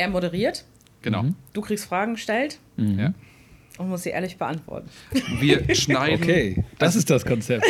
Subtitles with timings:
[0.00, 0.64] Er moderiert,
[1.02, 1.26] Genau.
[1.52, 3.12] du kriegst Fragen gestellt Ja.
[3.76, 4.88] und musst sie ehrlich beantworten.
[5.40, 6.22] Wir schneiden.
[6.22, 7.66] Okay, das ist das Konzept.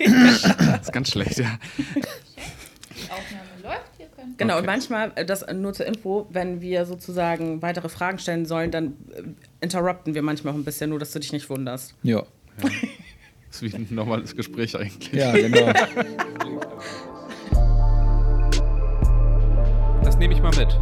[0.00, 1.56] Das ist ganz schlecht, ja.
[1.78, 4.38] Die Aufnahme läuft, ihr könnt.
[4.38, 4.60] Genau, Okay.
[4.62, 8.86] und manchmal, äh, das nur zur Info, wenn wir sozusagen weitere Fragen stellen sollen, dann
[9.14, 9.22] äh,
[9.60, 11.94] interrupten wir manchmal auch ein bisschen, nur dass du dich nicht wunderst.
[12.02, 12.24] Ja,
[12.56, 12.72] Das
[13.52, 15.12] ist wie ein normales Gespräch eigentlich.
[15.12, 15.72] ja genau.
[20.02, 20.76] Das nehme ich mal mit.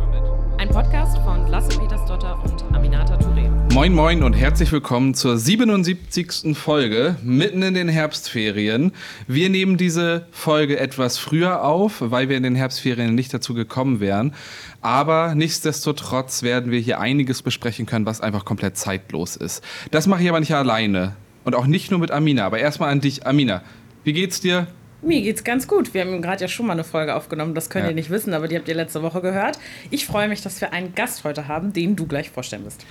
[0.77, 3.49] Podcast von Lasse Petersdotter und Aminata Touré.
[3.73, 6.55] Moin Moin und herzlich willkommen zur 77.
[6.55, 8.93] Folge mitten in den Herbstferien.
[9.27, 14.01] Wir nehmen diese Folge etwas früher auf, weil wir in den Herbstferien nicht dazu gekommen
[14.01, 14.35] wären.
[14.83, 19.65] Aber nichtsdestotrotz werden wir hier einiges besprechen können, was einfach komplett zeitlos ist.
[19.93, 22.45] Das mache ich aber nicht alleine und auch nicht nur mit Amina.
[22.45, 23.63] Aber erstmal an dich, Amina.
[24.05, 24.67] Wie geht's dir?
[25.03, 25.93] Mir geht's ganz gut.
[25.95, 27.91] Wir haben gerade ja schon mal eine Folge aufgenommen, das könnt Ja.
[27.91, 29.59] ihr nicht wissen, aber die habt ihr letzte Woche gehört.
[29.91, 32.85] Ich freue mich, dass wir einen Gast heute haben, den du gleich vorstellen wirst.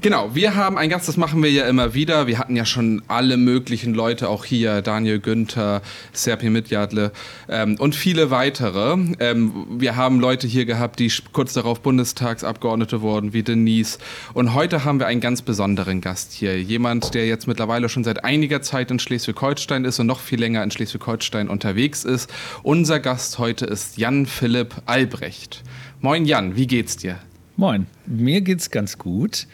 [0.00, 2.28] Genau, wir haben einen Gast, das machen wir ja immer wieder.
[2.28, 7.10] Wir hatten ja schon alle möglichen Leute auch hier, Daniel Günther, Serpi Mitjadle
[7.48, 8.96] ähm, und viele weitere.
[9.18, 13.98] Ähm, wir haben Leute hier gehabt, die kurz darauf Bundestagsabgeordnete wurden, wie Denise.
[14.32, 16.58] Und heute haben wir einen ganz besonderen Gast hier.
[16.62, 20.62] Jemand, der jetzt mittlerweile schon seit einiger Zeit in Schleswig-Holstein ist und noch viel länger
[20.62, 22.32] in Schleswig-Holstein unterwegs ist.
[22.62, 25.62] Unser Gast heute ist Jan Philipp Albrecht.
[26.00, 27.18] Moin Jan, wie geht's dir?
[27.56, 29.46] Moin, mir geht's ganz gut.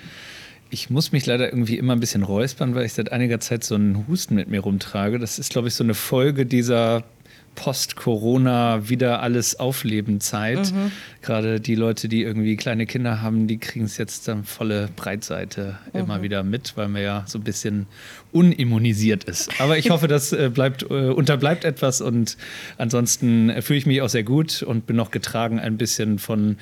[0.70, 3.75] Ich muss mich leider irgendwie immer ein bisschen räuspern, weil ich seit einiger Zeit so
[3.75, 5.19] einen Husten mit mir rumtrage.
[5.19, 7.05] Das ist, glaube ich, so eine Folge dieser
[7.59, 10.73] Post-Corona wieder alles aufleben Zeit.
[11.23, 15.77] Gerade die Leute, die irgendwie kleine Kinder haben, die kriegen es jetzt dann volle Breitseite
[15.92, 17.86] immer wieder mit, weil man ja so ein bisschen
[18.31, 19.61] unimmunisiert ist.
[19.61, 22.36] Aber ich hoffe, das äh, bleibt, äh, unterbleibt etwas und
[22.77, 26.59] ansonsten äh, fühle ich mich auch sehr gut und bin noch getragen ein bisschen von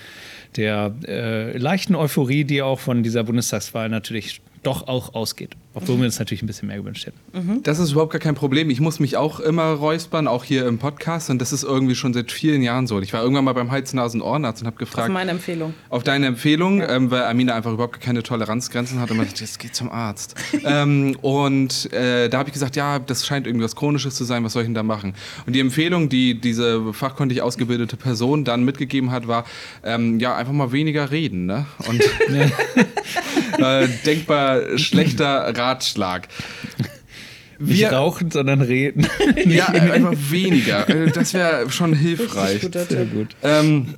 [0.56, 5.56] der äh, leichten Euphorie, die auch von dieser Bundestagswahl natürlich doch auch ausgeht.
[5.76, 7.62] Obwohl wir uns natürlich ein bisschen mehr gewünscht hätten.
[7.62, 8.70] Das ist überhaupt gar kein Problem.
[8.70, 11.28] Ich muss mich auch immer räuspern, auch hier im Podcast.
[11.28, 12.98] Und das ist irgendwie schon seit vielen Jahren so.
[13.00, 15.74] Ich war irgendwann mal beim Hals-Nasen-Ohrenarzt und habe Auf gefragt, meine Empfehlung.
[15.90, 19.58] auf deine Empfehlung, ähm, weil Amina einfach überhaupt keine Toleranzgrenzen hat und man sagt, jetzt
[19.58, 20.34] geht zum Arzt.
[20.64, 24.42] ähm, und äh, da habe ich gesagt, ja, das scheint irgendwie was Chronisches zu sein,
[24.44, 25.14] was soll ich denn da machen?
[25.46, 29.44] Und die Empfehlung, die diese fachkundig ausgebildete Person dann mitgegeben hat, war,
[29.84, 31.44] ähm, ja, einfach mal weniger reden.
[31.44, 31.66] Ne?
[31.86, 32.00] Und
[33.58, 36.28] äh, denkbar schlechter Ratschlag.
[37.58, 39.06] Nicht rauchen, sondern reden.
[39.46, 40.86] Ja, einfach weniger.
[40.88, 42.60] Äh, Das wäre schon hilfreich.
[42.88, 43.28] Sehr gut.
[43.42, 43.94] Ähm,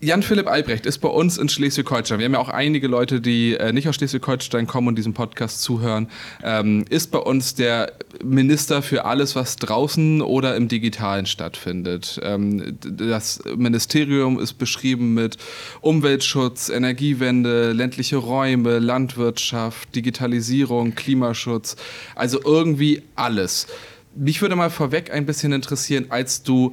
[0.00, 2.20] Jan-Philipp Albrecht ist bei uns in Schleswig-Holstein.
[2.20, 5.60] Wir haben ja auch einige Leute, die äh, nicht aus Schleswig-Holstein kommen und diesem Podcast
[5.60, 6.08] zuhören.
[6.40, 7.92] Ähm, ist bei uns der
[8.22, 12.20] Minister für alles, was draußen oder im Digitalen stattfindet.
[12.22, 15.36] Ähm, das Ministerium ist beschrieben mit
[15.80, 21.74] Umweltschutz, Energiewende, ländliche Räume, Landwirtschaft, Digitalisierung, Klimaschutz.
[22.14, 23.66] Also irgendwie alles.
[24.14, 26.72] Mich würde mal vorweg ein bisschen interessieren, als du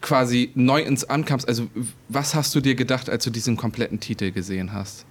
[0.00, 1.68] quasi neu ins Amt kamst, also
[2.08, 5.04] was hast du dir gedacht, als du diesen kompletten Titel gesehen hast?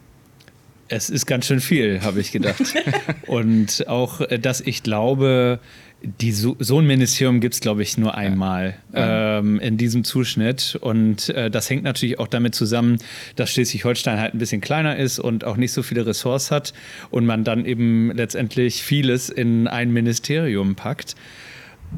[0.91, 2.61] Es ist ganz schön viel, habe ich gedacht.
[3.27, 5.59] Und auch, äh, dass ich glaube,
[6.01, 10.77] die so, so ein Ministerium gibt es, glaube ich, nur einmal ähm, in diesem Zuschnitt.
[10.79, 12.97] Und äh, das hängt natürlich auch damit zusammen,
[13.35, 16.73] dass Schleswig-Holstein halt ein bisschen kleiner ist und auch nicht so viele Ressorts hat
[17.11, 21.15] und man dann eben letztendlich vieles in ein Ministerium packt.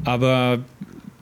[0.04, 0.64] Aber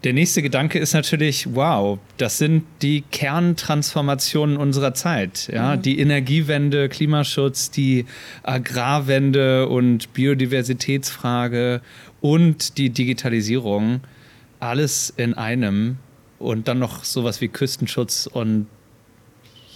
[0.04, 5.48] der nächste Gedanke ist natürlich, wow, das sind die Kerntransformationen unserer Zeit.
[5.52, 5.76] Ja?
[5.76, 8.06] Die Energiewende, Klimaschutz, die
[8.42, 11.82] Agrarwende und Biodiversitätsfrage
[12.20, 14.00] und die Digitalisierung.
[14.58, 15.98] Alles in einem.
[16.38, 18.66] Und dann noch sowas wie Küstenschutz und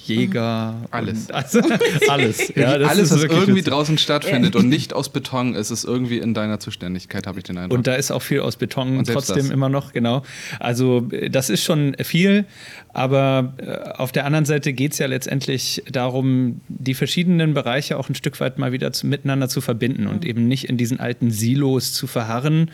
[0.06, 0.74] Jäger.
[0.90, 1.26] Alles.
[1.26, 1.60] Und, also,
[2.08, 2.52] alles.
[2.54, 3.64] Ja, das Alles, ist was irgendwie witzig.
[3.72, 7.58] draußen stattfindet und nicht aus Beton ist, ist irgendwie in deiner Zuständigkeit, habe ich den
[7.58, 7.78] Eindruck.
[7.78, 9.50] Und da ist auch viel aus Beton trotzdem das.
[9.50, 10.22] immer noch, genau.
[10.60, 12.46] Also äh, das ist schon viel,
[12.94, 18.08] aber äh, auf der anderen Seite geht es ja letztendlich darum, die verschiedenen Bereiche auch
[18.08, 21.32] ein Stück weit mal wieder zu, miteinander zu verbinden und eben nicht in diesen alten
[21.32, 22.70] Silos zu verharren.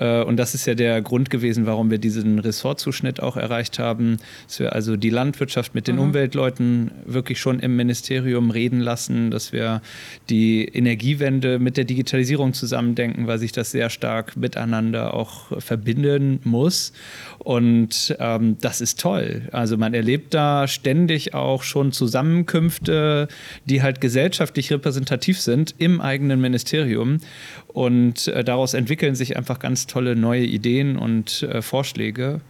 [0.00, 4.16] Äh, Und das ist ja der Grund gewesen, warum wir diesen Ressortzuschnitt auch erreicht haben,
[4.46, 9.52] dass wir also die Landwirtschaft mit den Umweltleuten wirklich schon im Ministerium reden lassen, dass
[9.52, 9.82] wir
[10.30, 16.92] die Energiewende mit der Digitalisierung zusammendenken, weil sich das sehr stark miteinander auch verbinden muss.
[17.38, 19.48] Und ähm, das ist toll.
[19.52, 23.28] Also man erlebt da ständig auch schon Zusammenkünfte,
[23.64, 27.18] die halt gesellschaftlich repräsentativ sind im eigenen Ministerium.
[27.68, 32.40] Und äh, daraus entwickeln sich einfach ganz tolle neue Ideen und äh, Vorschläge.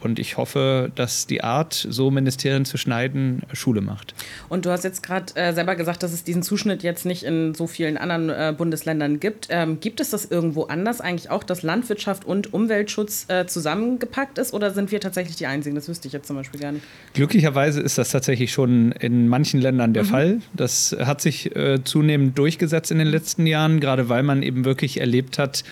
[0.00, 4.14] Und ich hoffe, dass die Art, so Ministerien zu schneiden, Schule macht.
[4.48, 7.54] Und du hast jetzt gerade äh, selber gesagt, dass es diesen Zuschnitt jetzt nicht in
[7.54, 9.48] so vielen anderen äh, Bundesländern gibt.
[9.50, 14.54] Ähm, gibt es das irgendwo anders eigentlich auch, dass Landwirtschaft und Umweltschutz äh, zusammengepackt ist
[14.54, 15.74] oder sind wir tatsächlich die Einzigen?
[15.74, 16.84] Das wüsste ich jetzt zum Beispiel gar nicht.
[17.14, 20.08] Glücklicherweise ist das tatsächlich schon in manchen Ländern der mhm.
[20.08, 20.38] Fall.
[20.54, 25.00] Das hat sich äh, zunehmend durchgesetzt in den letzten Jahren, gerade weil man eben wirklich
[25.00, 25.64] erlebt hat,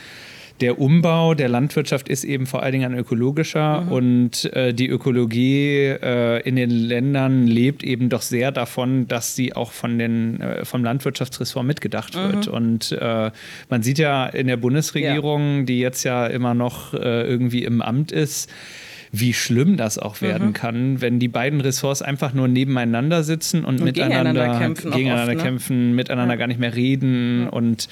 [0.60, 3.92] der Umbau der Landwirtschaft ist eben vor allen Dingen ein ökologischer mhm.
[3.92, 9.54] und äh, die Ökologie äh, in den Ländern lebt eben doch sehr davon, dass sie
[9.54, 12.32] auch von den, äh, vom Landwirtschaftsressort mitgedacht mhm.
[12.32, 12.48] wird.
[12.48, 13.30] Und äh,
[13.68, 15.64] man sieht ja in der Bundesregierung, ja.
[15.64, 18.50] die jetzt ja immer noch äh, irgendwie im Amt ist,
[19.20, 20.52] wie schlimm das auch werden mhm.
[20.52, 25.32] kann, wenn die beiden Ressorts einfach nur nebeneinander sitzen und, und miteinander gegeneinander kämpfen, gegeneinander
[25.32, 25.42] oft, ne?
[25.42, 26.38] kämpfen miteinander ja.
[26.38, 27.44] gar nicht mehr reden.
[27.44, 27.48] Ja.
[27.50, 27.88] Und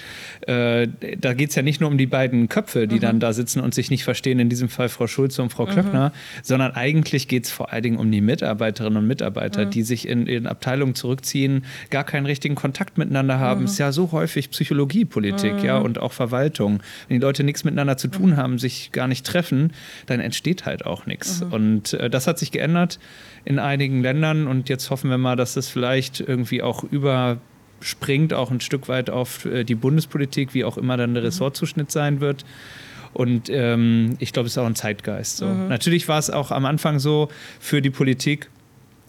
[0.47, 0.89] äh,
[1.19, 3.01] da geht es ja nicht nur um die beiden Köpfe, die mhm.
[3.01, 5.71] dann da sitzen und sich nicht verstehen, in diesem Fall Frau Schulze und Frau mhm.
[5.71, 6.13] Klöckner,
[6.43, 9.71] sondern eigentlich geht es vor allen Dingen um die Mitarbeiterinnen und Mitarbeiter, mhm.
[9.71, 13.61] die sich in ihren Abteilungen zurückziehen, gar keinen richtigen Kontakt miteinander haben.
[13.61, 13.67] Mhm.
[13.67, 15.85] Ist ja so häufig Psychologie, Politik, ja, mhm.
[15.85, 16.83] und auch Verwaltung.
[17.09, 19.73] Wenn die Leute nichts miteinander zu tun haben, sich gar nicht treffen,
[20.07, 21.14] dann entsteht halt auch nichts.
[21.41, 21.53] Mhm.
[21.53, 22.99] Und äh, das hat sich geändert
[23.45, 28.51] in einigen Ländern und jetzt hoffen wir mal, dass das vielleicht irgendwie auch überspringt, auch
[28.51, 31.29] ein Stück weit auf äh, die Bundespolitik, wie auch immer dann der mhm.
[31.29, 32.45] Ressortzuschnitt sein wird.
[33.13, 35.37] Und ähm, ich glaube, es ist auch ein Zeitgeist.
[35.37, 35.47] So.
[35.47, 35.69] Mhm.
[35.69, 37.29] Natürlich war es auch am Anfang so
[37.61, 38.51] für die Politik,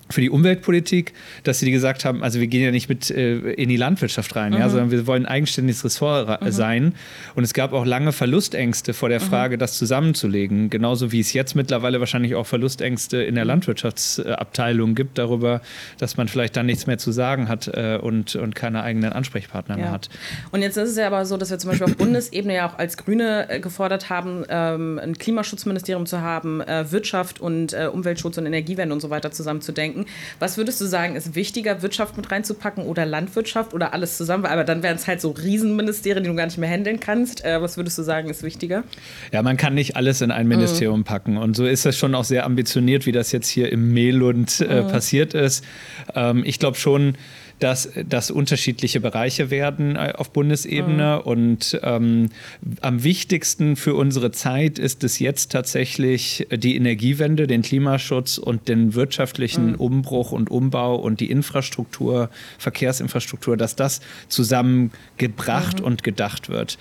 [0.10, 1.14] für die Umweltpolitik,
[1.44, 4.54] dass sie gesagt haben, also wir gehen ja nicht mit äh, in die Landwirtschaft rein,
[4.54, 4.60] mhm.
[4.60, 6.52] ja, sondern wir wollen ein eigenständiges Ressort mhm.
[6.52, 6.96] sein.
[7.34, 9.26] Und es gab auch lange Verlustängste vor der mhm.
[9.26, 9.60] Frage, mhm.
[9.60, 10.70] das zusammenzulegen.
[10.70, 13.50] Genauso wie es jetzt mittlerweile wahrscheinlich auch Verlustängste in der mhm.
[13.50, 15.62] Landwirtschaftsabteilung gibt, darüber,
[15.98, 19.76] dass man vielleicht dann nichts mehr zu sagen hat äh, und, und keine eigenen Ansprechpartner
[19.76, 19.82] ja.
[19.82, 20.10] mehr hat.
[20.52, 22.78] Und jetzt ist es ja aber so, dass wir zum Beispiel auf Bundesebene ja auch
[22.78, 28.38] als Grüne äh, gefordert haben, ähm, ein Klimaschutzministerium zu haben, äh, Wirtschaft und äh, Umweltschutz
[28.38, 30.06] und Energiewende und so weiter zusammenzudenken denken.
[30.40, 34.46] Was würdest du sagen, ist wichtiger, Wirtschaft mit reinzupacken oder Landwirtschaft oder alles zusammen?
[34.46, 37.44] Aber dann wären es halt so Riesenministerien, die du gar nicht mehr handeln kannst.
[37.44, 38.84] Äh, was würdest du sagen, ist wichtiger?
[39.32, 41.06] Ja, man kann nicht alles in ein Ministerium mhm.
[41.06, 41.38] packen.
[41.38, 44.82] Und so ist das schon auch sehr ambitioniert, wie das jetzt hier im Melund äh,
[44.82, 44.88] mhm.
[44.88, 45.64] passiert ist.
[46.14, 47.18] Ähm, ich glaube schon,
[47.60, 51.22] dass das unterschiedliche Bereiche werden äh, auf Bundesebene.
[51.24, 51.32] Mhm.
[51.32, 52.30] Und ähm,
[52.82, 58.94] am wichtigsten für unsere Zeit ist es jetzt tatsächlich die Energiewende, den Klimaschutz und den
[58.94, 59.76] wirtschaftlichen mhm.
[59.76, 65.86] Umbruch und Umbau und die Infrastruktur, Verkehrsinfrastruktur, dass das zusammengebracht mhm.
[65.86, 66.78] und gedacht wird.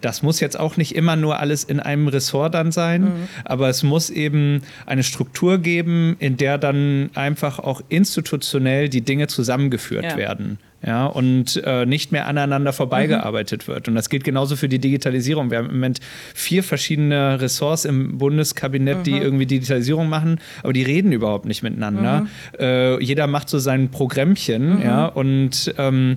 [0.00, 3.28] Das muss jetzt auch nicht immer nur alles in einem Ressort dann sein, mhm.
[3.44, 9.26] aber es muss eben eine Struktur geben, in der dann einfach auch institutionell die Dinge
[9.26, 10.11] zusammengeführt ja.
[10.16, 13.72] Werden ja, und äh, nicht mehr aneinander vorbeigearbeitet mhm.
[13.72, 13.88] wird.
[13.88, 15.50] Und das gilt genauso für die Digitalisierung.
[15.50, 16.00] Wir haben im Moment
[16.34, 19.02] vier verschiedene Ressorts im Bundeskabinett, mhm.
[19.04, 22.22] die irgendwie Digitalisierung machen, aber die reden überhaupt nicht miteinander.
[22.22, 22.28] Mhm.
[22.58, 24.82] Äh, jeder macht so sein Programmchen, mhm.
[24.82, 26.16] ja, und ähm,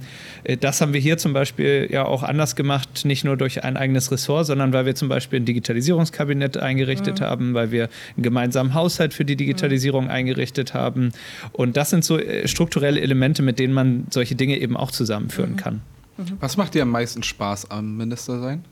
[0.59, 4.11] das haben wir hier zum Beispiel ja auch anders gemacht, nicht nur durch ein eigenes
[4.11, 7.25] Ressort, sondern weil wir zum Beispiel ein Digitalisierungskabinett eingerichtet mhm.
[7.25, 11.11] haben, weil wir einen gemeinsamen Haushalt für die Digitalisierung eingerichtet haben.
[11.51, 14.91] Und das sind so äh, strukturelle Elemente, mit denen man solche Dinge Dinge eben auch
[14.91, 15.57] zusammenführen mhm.
[15.57, 15.81] kann.
[16.17, 16.37] Mhm.
[16.39, 18.63] Was macht dir am meisten Spaß am Minister sein?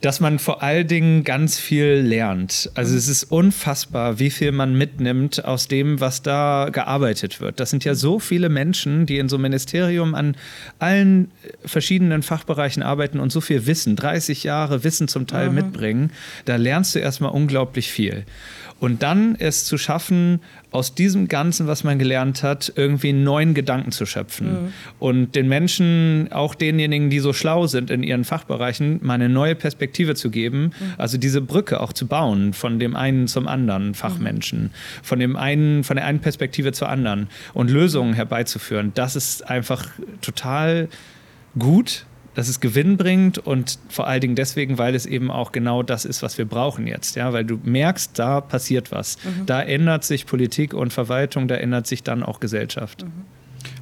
[0.00, 2.70] dass man vor allen Dingen ganz viel lernt.
[2.74, 2.98] Also mhm.
[2.98, 7.58] es ist unfassbar, wie viel man mitnimmt aus dem, was da gearbeitet wird.
[7.58, 10.36] Das sind ja so viele Menschen, die in so einem Ministerium an
[10.78, 11.32] allen
[11.64, 15.54] verschiedenen Fachbereichen arbeiten und so viel Wissen, 30 Jahre Wissen zum Teil mhm.
[15.56, 16.12] mitbringen.
[16.44, 18.24] Da lernst du erstmal unglaublich viel.
[18.80, 23.54] Und dann es zu schaffen, aus diesem Ganzen, was man gelernt hat, irgendwie einen neuen
[23.54, 24.52] Gedanken zu schöpfen.
[24.52, 24.72] Mhm.
[24.98, 29.54] Und den Menschen, auch denjenigen, die so schlau sind in ihren Fachbereichen, mal eine neue
[29.54, 30.64] Perspektive zu geben.
[30.78, 30.94] Mhm.
[30.98, 34.70] Also diese Brücke auch zu bauen von dem einen zum anderen Fachmenschen, mhm.
[35.02, 38.92] von dem einen, von der einen Perspektive zur anderen und Lösungen herbeizuführen.
[38.94, 39.88] Das ist einfach
[40.20, 40.88] total
[41.58, 42.04] gut
[42.38, 46.04] dass es Gewinn bringt und vor allen Dingen deswegen, weil es eben auch genau das
[46.04, 47.16] ist, was wir brauchen jetzt.
[47.16, 47.32] Ja?
[47.32, 49.16] Weil du merkst, da passiert was.
[49.24, 49.46] Mhm.
[49.46, 53.02] Da ändert sich Politik und Verwaltung, da ändert sich dann auch Gesellschaft.
[53.02, 53.10] Mhm.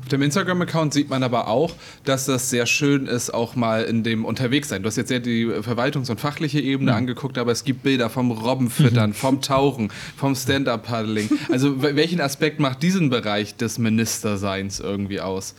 [0.01, 4.05] Auf dem Instagram-Account sieht man aber auch, dass das sehr schön ist, auch mal in
[4.05, 4.83] dem Unterwegssein.
[4.83, 6.97] Du hast jetzt sehr die Verwaltungs- und fachliche Ebene mhm.
[6.97, 9.15] angeguckt, aber es gibt Bilder vom Robbenfüttern, mhm.
[9.15, 11.29] vom Tauchen, vom Stand-Up-Paddling.
[11.53, 15.55] Also welchen Aspekt macht diesen Bereich des Ministerseins irgendwie aus?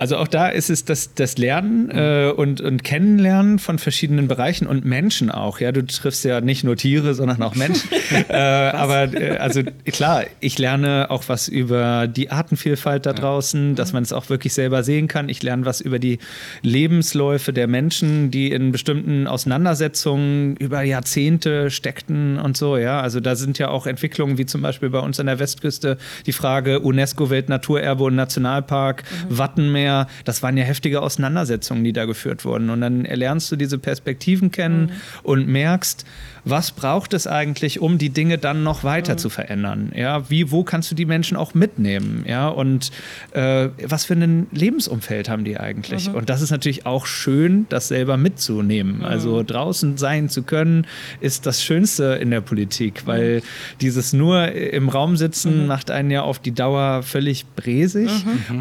[0.00, 4.66] Also auch da ist es das, das Lernen äh, und, und Kennenlernen von verschiedenen Bereichen
[4.66, 5.60] und Menschen auch.
[5.60, 7.90] Ja, du triffst ja nicht nur Tiere, sondern auch Menschen.
[8.30, 13.92] äh, aber äh, also klar, ich lerne auch was über die Artenvielfalt da draußen, dass
[13.92, 15.28] man es auch wirklich selber sehen kann.
[15.28, 16.18] Ich lerne was über die
[16.62, 22.78] Lebensläufe der Menschen, die in bestimmten Auseinandersetzungen über Jahrzehnte steckten und so.
[22.78, 25.98] Ja, also da sind ja auch Entwicklungen wie zum Beispiel bei uns an der Westküste
[26.24, 29.38] die Frage UNESCO Weltnaturerbe und Nationalpark, mhm.
[29.38, 32.70] Wattenmeer mehr, das waren ja heftige Auseinandersetzungen, die da geführt wurden.
[32.70, 34.90] Und dann lernst du diese Perspektiven kennen mhm.
[35.22, 36.04] und merkst,
[36.44, 39.18] was braucht es eigentlich, um die Dinge dann noch weiter mhm.
[39.18, 39.92] zu verändern?
[39.94, 42.24] Ja, wie, wo kannst du die Menschen auch mitnehmen?
[42.26, 42.90] Ja, und
[43.32, 46.08] äh, was für ein Lebensumfeld haben die eigentlich?
[46.08, 46.14] Mhm.
[46.14, 48.98] Und das ist natürlich auch schön, das selber mitzunehmen.
[48.98, 49.04] Mhm.
[49.04, 50.86] Also draußen sein zu können,
[51.20, 53.42] ist das Schönste in der Politik, weil mhm.
[53.80, 55.66] dieses nur im Raum sitzen mhm.
[55.66, 58.10] macht einen ja auf die Dauer völlig bresig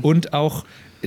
[0.01, 0.65] und auch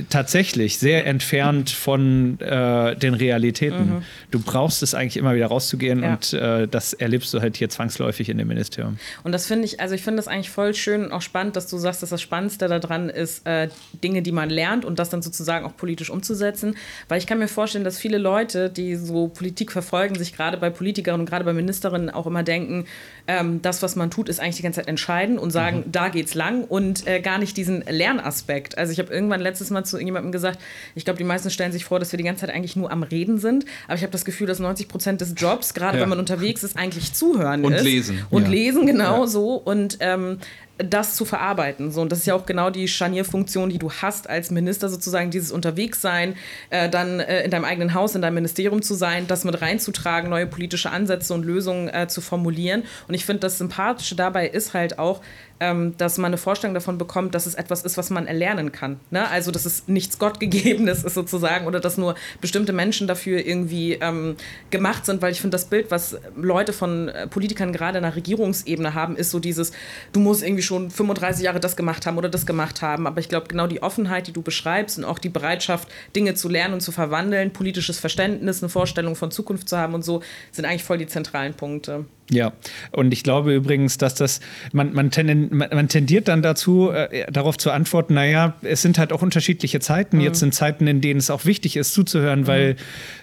[0.09, 3.95] tatsächlich sehr entfernt von äh, den Realitäten.
[3.95, 4.03] Mhm.
[4.31, 6.13] Du brauchst es eigentlich immer wieder rauszugehen ja.
[6.13, 8.97] und äh, das erlebst du halt hier zwangsläufig in dem Ministerium.
[9.23, 11.67] Und das finde ich, also ich finde das eigentlich voll schön und auch spannend, dass
[11.67, 13.69] du sagst, dass das Spannendste daran ist, äh,
[14.03, 16.75] Dinge, die man lernt und das dann sozusagen auch politisch umzusetzen.
[17.07, 20.71] Weil ich kann mir vorstellen, dass viele Leute, die so Politik verfolgen, sich gerade bei
[20.71, 22.85] Politikerinnen und gerade bei Ministerinnen auch immer denken,
[23.27, 25.91] ähm, das, was man tut, ist eigentlich die ganze Zeit entscheiden und sagen, mhm.
[25.91, 28.77] da geht's lang und äh, gar nicht diesen Lernaspekt.
[28.77, 30.59] Also ich habe irgendwann letztes Mal zu irgendjemandem gesagt,
[30.95, 33.03] ich glaube, die meisten stellen sich vor, dass wir die ganze Zeit eigentlich nur am
[33.03, 36.01] Reden sind, aber ich habe das Gefühl, dass 90 Prozent des Jobs, gerade ja.
[36.01, 37.79] wenn man unterwegs ist, eigentlich zuhören und ist.
[37.79, 38.25] Und lesen.
[38.29, 38.49] Und ja.
[38.49, 39.55] lesen, genau so.
[39.55, 40.39] Und ähm,
[40.77, 41.91] das zu verarbeiten.
[41.91, 45.29] So, und das ist ja auch genau die Scharnierfunktion, die du hast als Minister, sozusagen
[45.29, 46.35] dieses Unterwegssein,
[46.71, 50.29] äh, dann äh, in deinem eigenen Haus, in deinem Ministerium zu sein, das mit reinzutragen,
[50.29, 52.83] neue politische Ansätze und Lösungen äh, zu formulieren.
[53.07, 55.21] Und ich finde, das Sympathische dabei ist halt auch,
[55.63, 58.99] ähm, dass man eine Vorstellung davon bekommt, dass es etwas ist, was man erlernen kann.
[59.11, 59.27] Ne?
[59.29, 64.35] Also, dass es nichts Gottgegebenes ist sozusagen oder dass nur bestimmte Menschen dafür irgendwie ähm,
[64.71, 68.15] gemacht sind, weil ich finde, das Bild, was Leute von äh, Politikern gerade in der
[68.15, 69.71] Regierungsebene haben, ist so dieses,
[70.11, 73.07] du musst irgendwie schon 35 Jahre das gemacht haben oder das gemacht haben.
[73.07, 76.49] Aber ich glaube, genau die Offenheit, die du beschreibst und auch die Bereitschaft, Dinge zu
[76.49, 80.65] lernen und zu verwandeln, politisches Verständnis, eine Vorstellung von Zukunft zu haben und so, sind
[80.65, 82.05] eigentlich voll die zentralen Punkte.
[82.31, 82.53] Ja,
[82.91, 84.39] und ich glaube übrigens, dass das,
[84.71, 89.11] man, man, tenden, man tendiert dann dazu, äh, darauf zu antworten, naja, es sind halt
[89.11, 90.17] auch unterschiedliche Zeiten.
[90.17, 90.23] Mhm.
[90.23, 92.47] Jetzt sind Zeiten, in denen es auch wichtig ist zuzuhören, mhm.
[92.47, 92.75] weil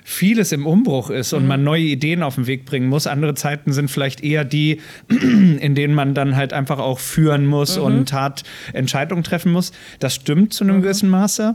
[0.04, 1.48] vieles im Umbruch ist und mhm.
[1.48, 3.06] man neue Ideen auf den Weg bringen muss.
[3.06, 7.78] Andere Zeiten sind vielleicht eher die, in denen man dann halt einfach auch führen muss
[7.78, 7.84] mhm.
[7.84, 8.42] und hart
[8.74, 9.72] Entscheidungen treffen muss.
[9.98, 10.82] Das stimmt zu einem mhm.
[10.82, 11.54] gewissen Maße.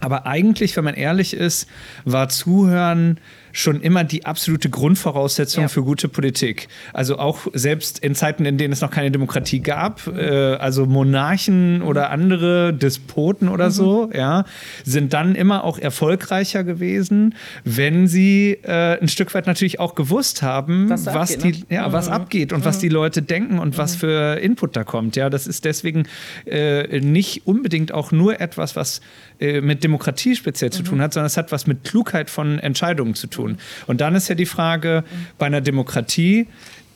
[0.00, 1.68] Aber eigentlich, wenn man ehrlich ist,
[2.04, 3.20] war Zuhören
[3.52, 5.68] schon immer die absolute Grundvoraussetzung ja.
[5.68, 6.68] für gute Politik.
[6.92, 10.18] Also auch selbst in Zeiten, in denen es noch keine Demokratie gab, mhm.
[10.18, 13.72] äh, also Monarchen oder andere Despoten oder mhm.
[13.72, 14.44] so, ja,
[14.84, 20.42] sind dann immer auch erfolgreicher gewesen, wenn sie äh, ein Stück weit natürlich auch gewusst
[20.42, 21.80] haben, was, was abgeht, die, ne?
[21.80, 22.14] ja, was mhm.
[22.14, 22.80] abgeht und was mhm.
[22.80, 24.00] die Leute denken und was mhm.
[24.00, 25.16] für Input da kommt.
[25.16, 26.04] Ja, das ist deswegen
[26.46, 29.00] äh, nicht unbedingt auch nur etwas, was
[29.42, 33.14] äh, mit Demokratie speziell zu tun hat, sondern es hat was mit Klugheit von Entscheidungen
[33.14, 33.58] zu tun tun.
[33.86, 35.04] Und dann ist ja die Frage
[35.38, 36.46] bei einer Demokratie,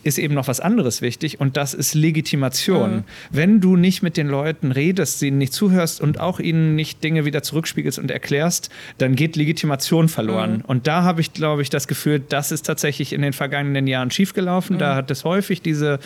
[0.07, 2.97] ist eben noch was anderes wichtig und das ist Legitimation.
[2.97, 3.05] Mhm.
[3.31, 7.25] Wenn du nicht mit den Leuten redest, ihnen nicht zuhörst und auch ihnen nicht Dinge
[7.25, 10.59] wieder zurückspiegelst und erklärst, dann geht Legitimation verloren.
[10.59, 10.65] Mhm.
[10.67, 14.11] Und da habe ich, glaube ich, das Gefühl, das ist tatsächlich in den vergangenen Jahren
[14.11, 14.77] schiefgelaufen.
[14.77, 14.81] Mhm.
[14.81, 15.99] Da hat es häufig diese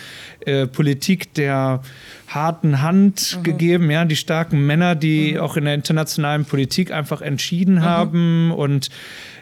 [0.45, 1.81] äh, Politik der
[2.27, 3.43] harten Hand mhm.
[3.43, 5.39] gegeben, ja, die starken Männer, die mhm.
[5.39, 7.81] auch in der internationalen Politik einfach entschieden mhm.
[7.81, 8.89] haben und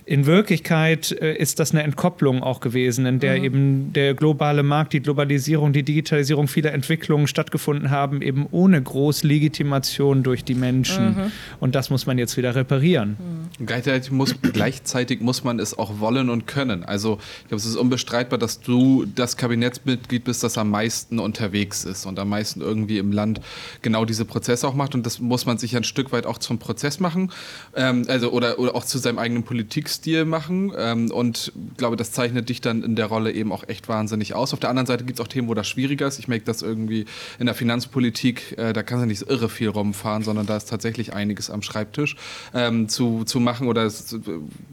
[0.10, 3.44] in Wirklichkeit äh, ist das eine Entkopplung auch gewesen, in der mhm.
[3.44, 10.24] eben der globale Markt, die Globalisierung, die Digitalisierung vieler Entwicklungen stattgefunden haben, eben ohne Großlegitimation
[10.24, 11.10] durch die Menschen.
[11.10, 11.32] Mhm.
[11.60, 13.18] Und das muss man jetzt wieder reparieren.
[13.60, 13.68] Mhm.
[13.68, 16.84] Gleichzeitig muss, gleichzeitig muss man es auch wollen und können.
[16.84, 21.86] Also ich glaube, es ist unbestreitbar, dass du das Kabinettsmitglied bist, das am meisten unterwegs
[21.86, 23.42] ist und am meisten irgendwie im Land
[23.84, 24.96] genau diese Prozesse auch macht.
[24.96, 27.32] Und das muss man sich ein Stück weit auch zum Prozess machen,
[27.75, 32.13] ähm, also oder, oder auch zu seinem eigenen Politikstil Stil machen ähm, und glaube, das
[32.13, 34.53] zeichnet dich dann in der Rolle eben auch echt wahnsinnig aus.
[34.53, 36.20] Auf der anderen Seite gibt es auch Themen, wo das schwieriger ist.
[36.20, 37.06] Ich merke das irgendwie
[37.38, 40.70] in der Finanzpolitik, äh, da kannst du nicht so irre viel rumfahren, sondern da ist
[40.70, 42.15] tatsächlich einiges am Schreibtisch
[42.53, 44.18] ähm, zu, zu machen oder es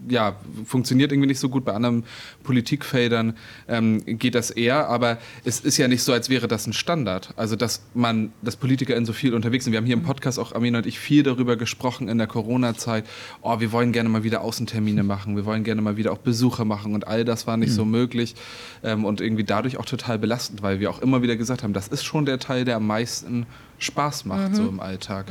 [0.08, 1.64] ja, funktioniert irgendwie nicht so gut.
[1.64, 2.04] Bei anderen
[2.44, 6.72] Politikfeldern ähm, geht das eher, aber es ist ja nicht so, als wäre das ein
[6.72, 7.34] Standard.
[7.36, 9.72] Also, dass man, dass Politiker in so viel unterwegs sind.
[9.72, 13.04] Wir haben hier im Podcast auch, Amin und ich, viel darüber gesprochen in der Corona-Zeit.
[13.42, 16.18] Oh, wir wollen gerne mal wieder Außentermine machen machen, wir wollen gerne mal wieder auch
[16.18, 17.74] Besuche machen und all das war nicht mhm.
[17.74, 18.34] so möglich
[18.82, 21.88] ähm, und irgendwie dadurch auch total belastend, weil wir auch immer wieder gesagt haben, das
[21.88, 23.46] ist schon der Teil, der am meisten
[23.78, 24.54] Spaß macht, Mhm.
[24.54, 25.26] so im Alltag.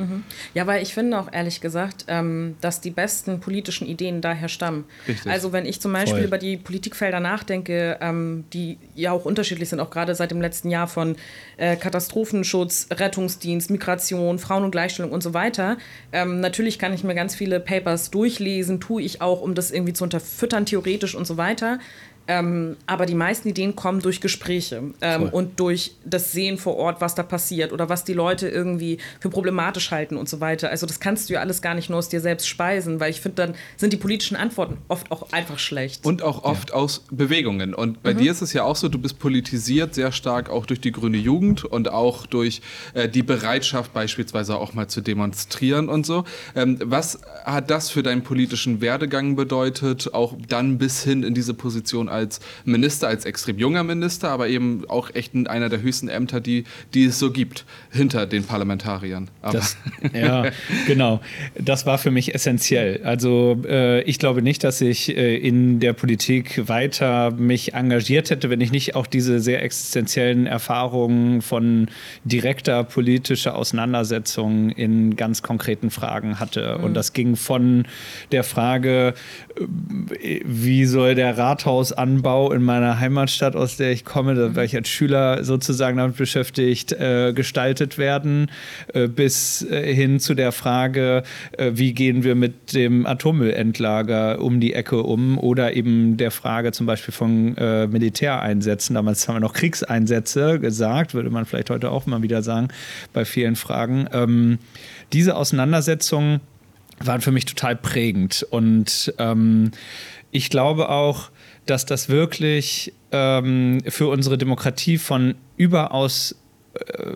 [0.53, 4.85] Ja, weil ich finde auch ehrlich gesagt, ähm, dass die besten politischen Ideen daher stammen.
[5.07, 5.31] Richtig.
[5.31, 6.23] Also wenn ich zum Beispiel Voll.
[6.25, 10.69] über die Politikfelder nachdenke, ähm, die ja auch unterschiedlich sind, auch gerade seit dem letzten
[10.69, 11.15] Jahr von
[11.57, 15.77] äh, Katastrophenschutz, Rettungsdienst, Migration, Frauen- und Gleichstellung und so weiter.
[16.11, 19.93] Ähm, natürlich kann ich mir ganz viele Papers durchlesen, tue ich auch, um das irgendwie
[19.93, 21.79] zu unterfüttern, theoretisch und so weiter.
[22.27, 27.01] Ähm, aber die meisten Ideen kommen durch Gespräche ähm, und durch das Sehen vor Ort,
[27.01, 30.69] was da passiert oder was die Leute irgendwie für problematisch halten und so weiter.
[30.69, 33.21] Also das kannst du ja alles gar nicht nur aus dir selbst speisen, weil ich
[33.21, 36.05] finde, dann sind die politischen Antworten oft auch einfach schlecht.
[36.05, 37.73] Und auch oft aus Bewegungen.
[37.73, 37.99] Und Mhm.
[38.01, 40.91] bei dir ist es ja auch so, du bist politisiert sehr stark auch durch die
[40.91, 42.61] grüne Jugend und auch durch
[42.93, 46.23] äh, die Bereitschaft beispielsweise auch mal zu demonstrieren und so.
[46.55, 51.53] Ähm, was hat das für deinen politischen Werdegang bedeutet, auch dann bis hin in diese
[51.53, 56.07] Position als Minister, als extrem junger Minister, aber eben auch echt in einer der höchsten
[56.07, 59.29] Ämter, die, die es so gibt, hinter den Parlamentariern.
[59.41, 59.77] Das,
[60.13, 60.45] ja,
[60.87, 61.21] genau.
[61.59, 63.01] Das war für mich essentiell.
[63.03, 68.49] Also äh, ich glaube nicht, dass ich äh, in der Politik weiter mich engagiert hätte,
[68.49, 71.87] wenn ich nicht auch diese sehr existenziellen Erfahrungen von
[72.23, 76.77] direkter politischer Auseinandersetzung in ganz konkreten Fragen hatte.
[76.79, 77.85] Und das ging von
[78.31, 79.13] der Frage,
[79.57, 81.37] äh, wie soll der
[82.05, 86.17] Rathausanbau in meiner Heimatstadt, aus der ich komme, da war ich als Schüler sozusagen damit
[86.17, 88.51] beschäftigt, äh, gestaltet werden,
[88.93, 91.23] äh, bis äh, hin zu der Frage,
[91.57, 96.71] äh, wie gehen wir mit dem Atommüllendlager um die Ecke um oder eben der Frage
[96.71, 98.95] zum Beispiel von äh, Militäreinsätzen.
[98.95, 102.67] Damals haben wir noch Kriegseinsätze gesagt, würde man vielleicht heute auch mal wieder sagen,
[103.13, 104.07] bei vielen Fragen.
[104.13, 104.59] Ähm,
[105.13, 106.39] diese Auseinandersetzung
[106.99, 108.45] waren für mich total prägend.
[108.49, 109.71] Und ähm,
[110.31, 111.29] ich glaube auch,
[111.65, 116.35] dass das wirklich ähm, für unsere Demokratie von überaus
[116.73, 117.13] äh,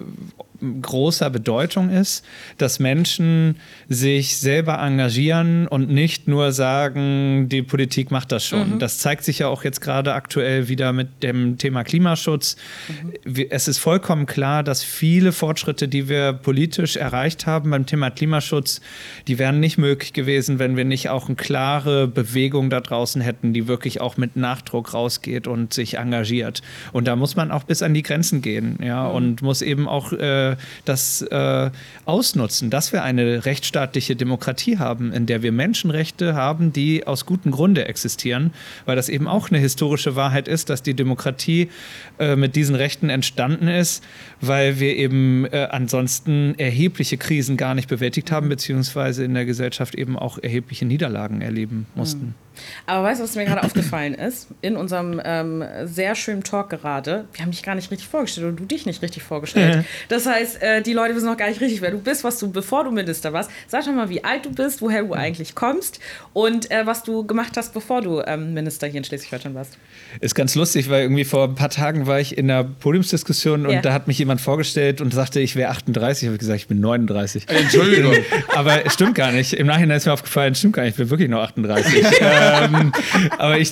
[0.82, 2.26] großer Bedeutung ist,
[2.58, 3.56] dass Menschen
[3.88, 8.80] sich selber engagieren und nicht nur sagen, die Politik macht das schon.
[8.80, 12.56] Das zeigt sich ja auch jetzt gerade aktuell wieder mit dem Thema Klimaschutz.
[13.24, 18.10] Wir- Es ist vollkommen klar, dass viele Fortschritte, die wir politisch erreicht haben beim Thema
[18.10, 18.82] Klimaschutz,
[19.28, 23.54] die wären nicht möglich gewesen, wenn wir nicht auch eine klare Bewegung da draußen hätten,
[23.54, 26.62] die wirklich auch mit Nachdruck rausgeht und sich engagiert.
[26.94, 30.12] Und da muss man auch bis an die Grenzen gehen, ja, und muss eben auch
[30.14, 30.49] äh,
[30.86, 31.72] das äh,
[32.06, 37.52] ausnutzen, dass wir eine rechtsstaatliche Demokratie haben, in der wir Menschenrechte haben, die aus gutem
[37.52, 38.54] Grunde existieren,
[38.86, 41.70] weil das eben auch eine historische Wahrheit ist, dass die Demokratie
[42.20, 44.04] äh, mit diesen Rechten entstanden ist,
[44.42, 49.96] weil wir eben äh, ansonsten erhebliche Krisen gar nicht bewältigt haben, beziehungsweise in der Gesellschaft
[49.96, 52.36] eben auch erhebliche Niederlagen erleben mussten.
[52.86, 54.48] Aber weißt du, was mir gerade aufgefallen ist?
[54.62, 58.56] In unserem ähm, sehr schönen Talk gerade, wir haben dich gar nicht richtig vorgestellt und
[58.60, 59.86] du dich nicht richtig vorgestellt.
[60.10, 62.52] Das heißt, äh, die Leute wissen noch gar nicht richtig, wer du bist, was du,
[62.52, 63.50] bevor du Minister warst.
[63.68, 66.00] Sag doch mal, wie alt du bist, woher du eigentlich kommst
[66.34, 69.78] und äh, was du gemacht hast, bevor du ähm, Minister hier in Schleswig-Holstein warst.
[70.22, 73.74] Ist ganz lustig, weil irgendwie vor ein paar Tagen war ich in einer Podiumsdiskussion und
[73.74, 73.82] Ja.
[73.82, 76.28] da hat mich jemand vorgestellt und sagte, ich wäre 38.
[76.28, 77.48] Habe ich gesagt, ich bin 39.
[77.48, 78.14] Entschuldigung.
[78.56, 79.54] Aber es stimmt gar nicht.
[79.54, 82.04] Im Nachhinein ist mir aufgefallen, es stimmt gar nicht, ich bin wirklich nur 38.
[82.50, 82.92] ähm,
[83.38, 83.72] aber ich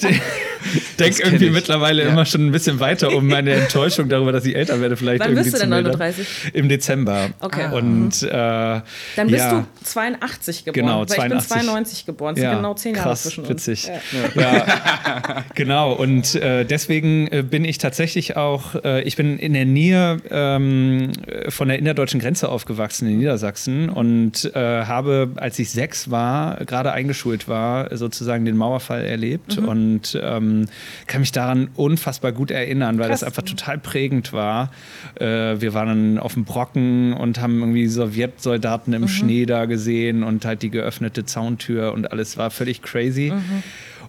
[0.99, 1.51] denke irgendwie ich.
[1.51, 2.09] mittlerweile Ja.
[2.09, 5.29] immer schon ein bisschen weiter, um meine Enttäuschung darüber, dass ich älter werde, vielleicht Wann
[5.29, 5.93] irgendwie bist du denn mildern.
[5.97, 6.27] 39?
[6.53, 7.29] Im Dezember.
[7.39, 7.63] Okay.
[7.69, 7.73] Ah.
[7.73, 8.83] Und äh, Dann
[9.27, 9.51] bist ja.
[9.59, 10.85] du 82 geboren.
[10.85, 11.61] Genau, weil ich bin 82.
[11.61, 12.35] 92 geboren.
[12.35, 13.49] Es sind genau 10 Jahre krass, zwischen uns.
[13.49, 13.89] witzig.
[14.35, 14.41] Ja.
[14.41, 15.93] Ja, genau.
[15.93, 21.11] Und äh, deswegen äh, bin ich tatsächlich auch, äh, ich bin in der Nähe ähm,
[21.27, 26.57] äh, von der innerdeutschen Grenze aufgewachsen in Niedersachsen und äh, habe, als ich sechs war,
[26.65, 29.67] gerade eingeschult war, sozusagen den Mauerfall erlebt Mhm.
[29.67, 30.67] und ähm,
[31.07, 33.21] kann mich daran unfassbar gut erinnern, weil Krass.
[33.21, 34.71] das einfach total prägend war.
[35.19, 39.03] Äh, wir waren auf dem Brocken und haben irgendwie Sowjetsoldaten Mhm.
[39.03, 43.31] im Schnee da gesehen und halt die geöffnete Zauntür und alles war völlig crazy.
[43.33, 43.63] Mhm.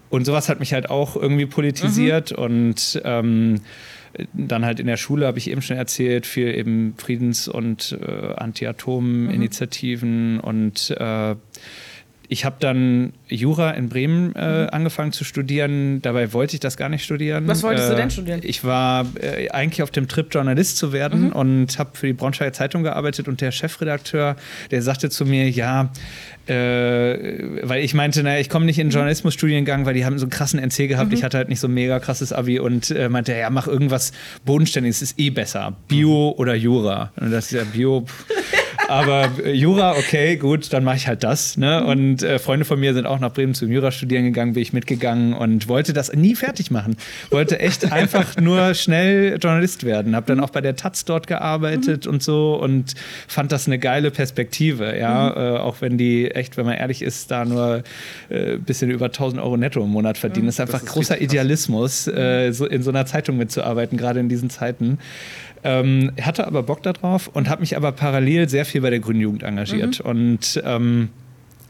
[0.09, 3.61] Und sowas hat mich halt auch irgendwie politisiert und ähm,
[4.33, 8.33] dann halt in der Schule, habe ich eben schon erzählt, viel eben Friedens- und äh,
[8.35, 11.35] Anti-Atom-Initiativen und äh,
[12.31, 15.99] ich habe dann Jura in Bremen äh, angefangen zu studieren.
[16.03, 17.47] Dabei wollte ich das gar nicht studieren.
[17.47, 18.41] Was wolltest du Äh, denn studieren?
[18.43, 22.53] Ich war äh, eigentlich auf dem Trip, Journalist zu werden und habe für die Braunschweiger
[22.53, 23.27] Zeitung gearbeitet.
[23.27, 24.35] Und der Chefredakteur,
[24.69, 25.89] der sagte zu mir, ja,
[26.45, 26.53] äh,
[27.67, 30.31] weil ich meinte, naja, ich komme nicht in den Journalismusstudiengang, weil die haben so einen
[30.31, 31.11] krassen NC gehabt.
[31.13, 34.11] Ich hatte halt nicht so ein mega krasses Abi und äh, meinte, ja, mach irgendwas
[34.45, 35.75] Bodenständiges, ist eh besser.
[35.87, 37.11] Bio oder Jura.
[37.19, 38.05] Und das ist ja Bio.
[38.89, 41.57] Aber äh, Jura, okay, gut, dann mache ich halt das.
[41.57, 41.85] Ne?
[41.85, 44.73] Und äh, Freunde von mir sind auch nach Bremen zum Jura studieren gegangen, bin ich
[44.73, 46.97] mitgegangen und wollte das nie fertig machen.
[47.29, 50.15] Wollte echt einfach nur schnell Journalist werden.
[50.15, 52.95] Habe dann auch bei der Taz dort gearbeitet und so und
[53.27, 54.97] fand das eine geile Perspektive.
[54.97, 57.83] Ja, äh, auch wenn die echt, wenn man ehrlich ist, da nur
[58.29, 60.47] ein äh, bisschen über 1000 Euro netto im Monat verdienen.
[60.47, 64.19] Das ist einfach das ist großer Idealismus, äh, so in so einer Zeitung mitzuarbeiten, gerade
[64.19, 64.97] in diesen Zeiten.
[65.63, 69.21] Ähm, hatte aber Bock darauf und habe mich aber parallel sehr viel bei der Grünen
[69.21, 70.03] Jugend engagiert.
[70.03, 70.09] Mhm.
[70.09, 71.09] Und ähm,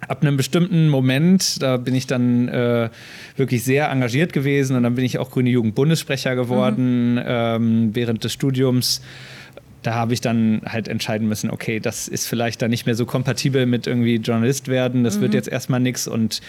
[0.07, 2.89] ab einem bestimmten Moment, da bin ich dann äh,
[3.35, 7.23] wirklich sehr engagiert gewesen und dann bin ich auch Grüne Jugend Bundessprecher geworden mhm.
[7.25, 9.01] ähm, während des Studiums
[9.81, 13.05] da habe ich dann halt entscheiden müssen, okay, das ist vielleicht dann nicht mehr so
[13.05, 15.21] kompatibel mit irgendwie Journalist werden, das mhm.
[15.21, 16.07] wird jetzt erstmal nichts.
[16.07, 16.41] Und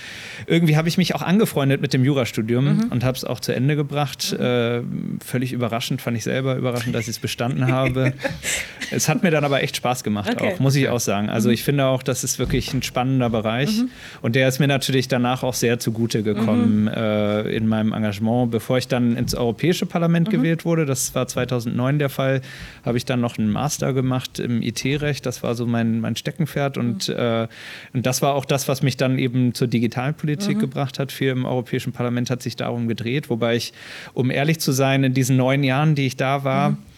[0.47, 2.83] irgendwie habe ich mich auch angefreundet mit dem Jurastudium mhm.
[2.91, 4.35] und habe es auch zu Ende gebracht.
[4.37, 4.45] Mhm.
[4.45, 4.81] Äh,
[5.25, 8.15] völlig überraschend, fand ich selber überraschend, dass ich es bestanden habe.
[8.91, 10.55] es hat mir dann aber echt Spaß gemacht, okay.
[10.55, 11.29] auch, muss ich auch sagen.
[11.29, 11.55] Also mhm.
[11.55, 13.79] ich finde auch, das ist wirklich ein spannender Bereich.
[13.79, 13.91] Mhm.
[14.23, 16.89] Und der ist mir natürlich danach auch sehr zugute gekommen mhm.
[16.89, 18.51] äh, in meinem Engagement.
[18.51, 22.41] Bevor ich dann ins Europäische Parlament gewählt wurde, das war 2009 der Fall,
[22.85, 25.25] habe ich dann noch einen Master gemacht im IT-Recht.
[25.27, 26.79] Das war so mein, mein Steckenpferd.
[26.79, 27.15] Und, mhm.
[27.15, 27.49] äh,
[27.93, 30.61] und das war auch das, was mich dann eben zur Digitalpolitik mhm.
[30.61, 31.13] gebracht hat.
[31.13, 33.31] Viel im Europäischen Parlament hat sich darum gedreht.
[33.31, 33.73] Wobei ich,
[34.15, 36.90] um ehrlich zu sein, in diesen neun Jahren, die ich da war, mhm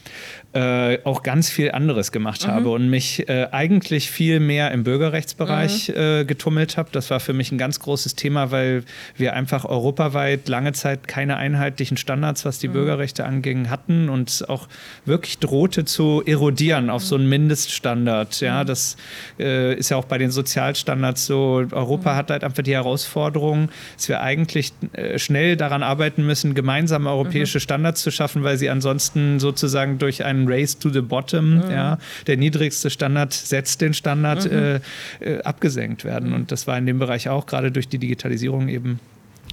[0.52, 2.50] äh, auch ganz viel anderes gemacht mhm.
[2.50, 5.94] habe und mich äh, eigentlich viel mehr im Bürgerrechtsbereich mhm.
[5.96, 6.90] äh, getummelt habe.
[6.92, 8.84] Das war für mich ein ganz großes Thema, weil
[9.16, 12.74] wir einfach europaweit lange Zeit keine einheitlichen Standards, was die mhm.
[12.74, 14.68] Bürgerrechte anging, hatten und auch
[15.06, 18.40] wirklich drohte zu erodieren auf so einen Mindeststandard.
[18.40, 18.66] Ja, mhm.
[18.66, 18.96] das
[19.38, 21.64] äh, ist ja auch bei den Sozialstandards so.
[21.72, 22.16] Europa mhm.
[22.16, 27.56] hat halt einfach die Herausforderung, dass wir eigentlich äh, schnell daran arbeiten müssen, gemeinsame europäische
[27.56, 27.62] mhm.
[27.62, 31.70] Standards zu schaffen, weil sie ansonsten sozusagen durch einen Race to the Bottom, mhm.
[31.70, 34.58] ja, der niedrigste Standard setzt den Standard, mhm.
[34.58, 34.80] äh,
[35.20, 36.30] äh, abgesenkt werden.
[36.30, 36.34] Mhm.
[36.34, 39.00] Und das war in dem Bereich auch gerade durch die Digitalisierung eben.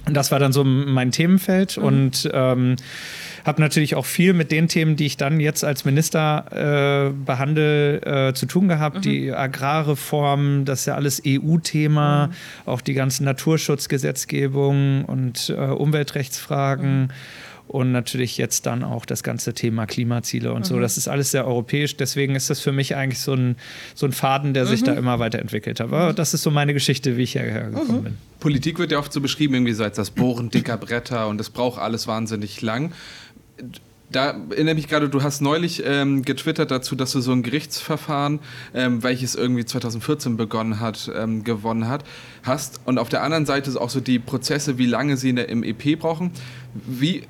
[0.06, 1.84] Und das war dann so mein Themenfeld mhm.
[1.84, 2.76] und ähm,
[3.44, 8.28] habe natürlich auch viel mit den Themen, die ich dann jetzt als Minister äh, behandle,
[8.28, 8.96] äh, zu tun gehabt.
[8.96, 9.00] Mhm.
[9.02, 12.32] Die Agrarreform, das ist ja alles EU-Thema, mhm.
[12.66, 17.12] auch die ganzen Naturschutzgesetzgebung und äh, Umweltrechtsfragen.
[17.72, 20.64] Mhm und natürlich jetzt dann auch das ganze Thema Klimaziele und mhm.
[20.64, 20.80] so.
[20.80, 21.96] Das ist alles sehr europäisch.
[21.96, 23.54] Deswegen ist das für mich eigentlich so ein,
[23.94, 24.86] so ein Faden, der sich mhm.
[24.86, 25.86] da immer weiterentwickelt hat.
[25.86, 28.02] Aber das ist so meine Geschichte, wie ich hierher gekommen mhm.
[28.02, 28.18] bin.
[28.40, 31.50] Politik wird ja oft so beschrieben, irgendwie so als das Bohren dicker Bretter und es
[31.50, 32.92] braucht alles wahnsinnig lang
[34.10, 38.40] da erinnere mich gerade, du hast neulich ähm, getwittert dazu, dass du so ein Gerichtsverfahren,
[38.74, 42.04] ähm, welches irgendwie 2014 begonnen hat, ähm, gewonnen hat,
[42.42, 42.80] hast.
[42.86, 45.48] Und auf der anderen Seite ist auch so die Prozesse, wie lange sie in der,
[45.48, 46.32] im EP brauchen.
[46.74, 47.22] Wie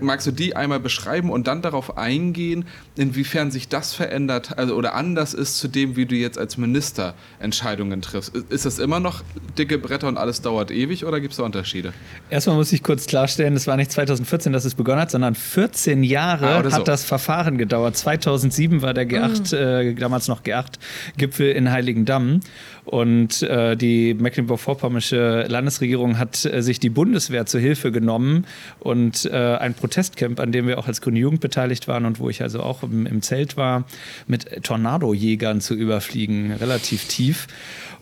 [0.00, 2.64] Magst du die einmal beschreiben und dann darauf eingehen,
[2.96, 7.14] inwiefern sich das verändert also, oder anders ist zu dem, wie du jetzt als Minister
[7.38, 8.34] Entscheidungen triffst?
[8.34, 9.22] Ist das immer noch
[9.58, 11.92] dicke Bretter und alles dauert ewig oder gibt es da Unterschiede?
[12.30, 16.02] Erstmal muss ich kurz klarstellen, es war nicht 2014, dass es begonnen hat, sondern 14
[16.02, 16.82] Jahre ah, hat so.
[16.82, 17.96] das Verfahren gedauert.
[17.96, 19.90] 2007 war der G8, mhm.
[19.90, 22.40] äh, damals noch G8-Gipfel in Heiligendamm.
[22.88, 28.46] Und äh, die Mecklenburg-Vorpommersche Landesregierung hat äh, sich die Bundeswehr zur Hilfe genommen
[28.80, 32.30] und äh, ein Protestcamp, an dem wir auch als Grüne Jugend beteiligt waren und wo
[32.30, 33.84] ich also auch im, im Zelt war,
[34.26, 37.46] mit Tornadojägern zu überfliegen, relativ tief.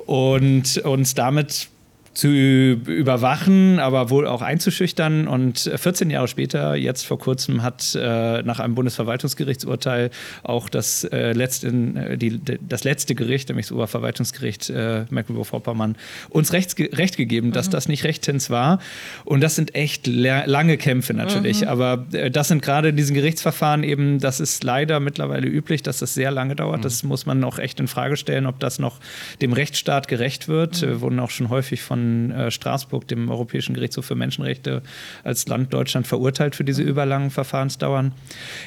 [0.06, 1.68] Und uns damit
[2.16, 5.28] zu überwachen, aber wohl auch einzuschüchtern.
[5.28, 10.10] Und 14 Jahre später, jetzt vor kurzem, hat äh, nach einem Bundesverwaltungsgerichtsurteil
[10.42, 15.96] auch das, äh, letzte, äh, die, das letzte Gericht, nämlich das Oberverwaltungsgericht äh, Mecklenburg-Vorpommern,
[16.30, 17.72] uns recht, recht gegeben, dass mhm.
[17.72, 18.78] das nicht rechtens war.
[19.26, 21.60] Und das sind echt lange Kämpfe natürlich.
[21.60, 21.68] Mhm.
[21.68, 25.98] Aber äh, das sind gerade in diesen Gerichtsverfahren eben, das ist leider mittlerweile üblich, dass
[25.98, 26.78] das sehr lange dauert.
[26.78, 26.82] Mhm.
[26.82, 29.00] Das muss man auch echt in Frage stellen, ob das noch
[29.42, 30.80] dem Rechtsstaat gerecht wird.
[30.80, 31.02] Mhm.
[31.02, 34.82] wurden auch schon häufig von äh, Straßburg, dem Europäischen Gerichtshof für Menschenrechte,
[35.24, 38.12] als Land Deutschland verurteilt für diese überlangen Verfahrensdauern.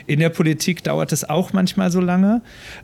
[0.07, 2.41] In der Politik dauert es auch manchmal so lange,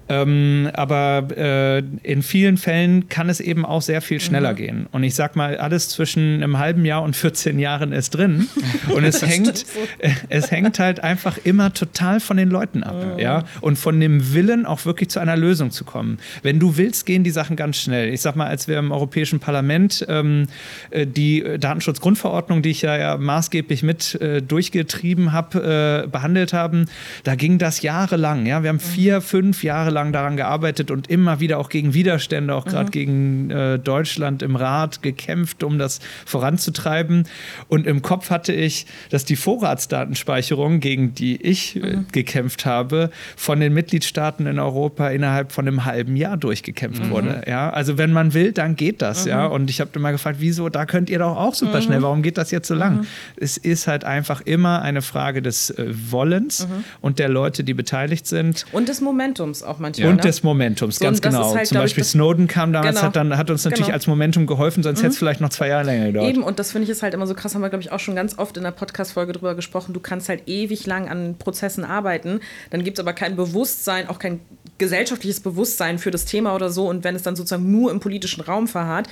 [0.10, 4.58] ähm, aber äh, in vielen Fällen kann es eben auch sehr viel schneller mhm.
[4.58, 4.88] gehen.
[4.91, 8.48] Und ich sag mal, alles zwischen einem halben Jahr und 14 Jahren ist drin.
[8.94, 9.65] Und es hängt, so.
[10.30, 13.20] es hängt halt einfach immer total von den Leuten ab, mhm.
[13.20, 16.20] ja, und von dem Willen auch wirklich zu einer Lösung zu kommen.
[16.44, 18.13] Wenn du willst, gehen die Sachen ganz schnell.
[18.13, 20.44] Ich sag mal, als wir im Europäischen Parlament ähm,
[20.91, 26.86] äh, die Datenschutzgrundverordnung, die ich ja, ja maßgeblich mit äh, durchgetrieben habe, äh, behandelt haben,
[27.23, 28.45] da ging das jahrelang.
[28.45, 28.63] Ja?
[28.63, 32.65] Wir haben vier, fünf Jahre lang daran gearbeitet und immer wieder auch gegen Widerstände, auch
[32.65, 32.91] gerade mhm.
[32.91, 37.27] gegen äh, Deutschland im Rat gekämpft, um das voranzutreiben.
[37.67, 42.05] Und im Kopf hatte ich, dass die Vorratsdatenspeicherung, gegen die ich äh, mhm.
[42.12, 47.10] gekämpft habe, von den Mitgliedstaaten in Europa innerhalb von einem halben Jahr durchgekämpft mhm.
[47.10, 47.43] wurde.
[47.47, 47.69] Ja?
[47.69, 49.25] Also wenn man will, dann geht das.
[49.25, 49.47] Ja?
[49.47, 49.53] Mhm.
[49.53, 52.04] Und ich habe immer gefragt, wieso, da könnt ihr doch auch super schnell, mhm.
[52.04, 52.98] warum geht das jetzt so lang?
[52.98, 53.08] Mhm.
[53.38, 56.67] Es ist halt einfach immer eine Frage des äh, Wollens
[57.02, 58.65] und der Leute, die beteiligt sind.
[58.71, 60.10] Und des Momentums auch manchmal.
[60.10, 60.21] Und ne?
[60.21, 61.56] des Momentums, so, ganz genau.
[61.56, 63.08] Halt, Zum Beispiel ich, Snowden kam damals, genau.
[63.08, 63.95] hat, dann, hat uns natürlich genau.
[63.95, 66.30] als Momentum geholfen, sonst hätte es vielleicht noch zwei Jahre länger gedauert.
[66.30, 68.00] Eben, und das finde ich ist halt immer so krass, haben wir, glaube ich, auch
[68.00, 69.93] schon ganz oft in der Podcast-Folge drüber gesprochen.
[69.93, 74.19] Du kannst halt ewig lang an Prozessen arbeiten, dann gibt es aber kein Bewusstsein, auch
[74.19, 74.39] kein
[74.78, 76.90] gesellschaftliches Bewusstsein für das Thema oder so.
[76.90, 79.08] Und wenn es dann sozusagen nur im politischen Raum verharrt,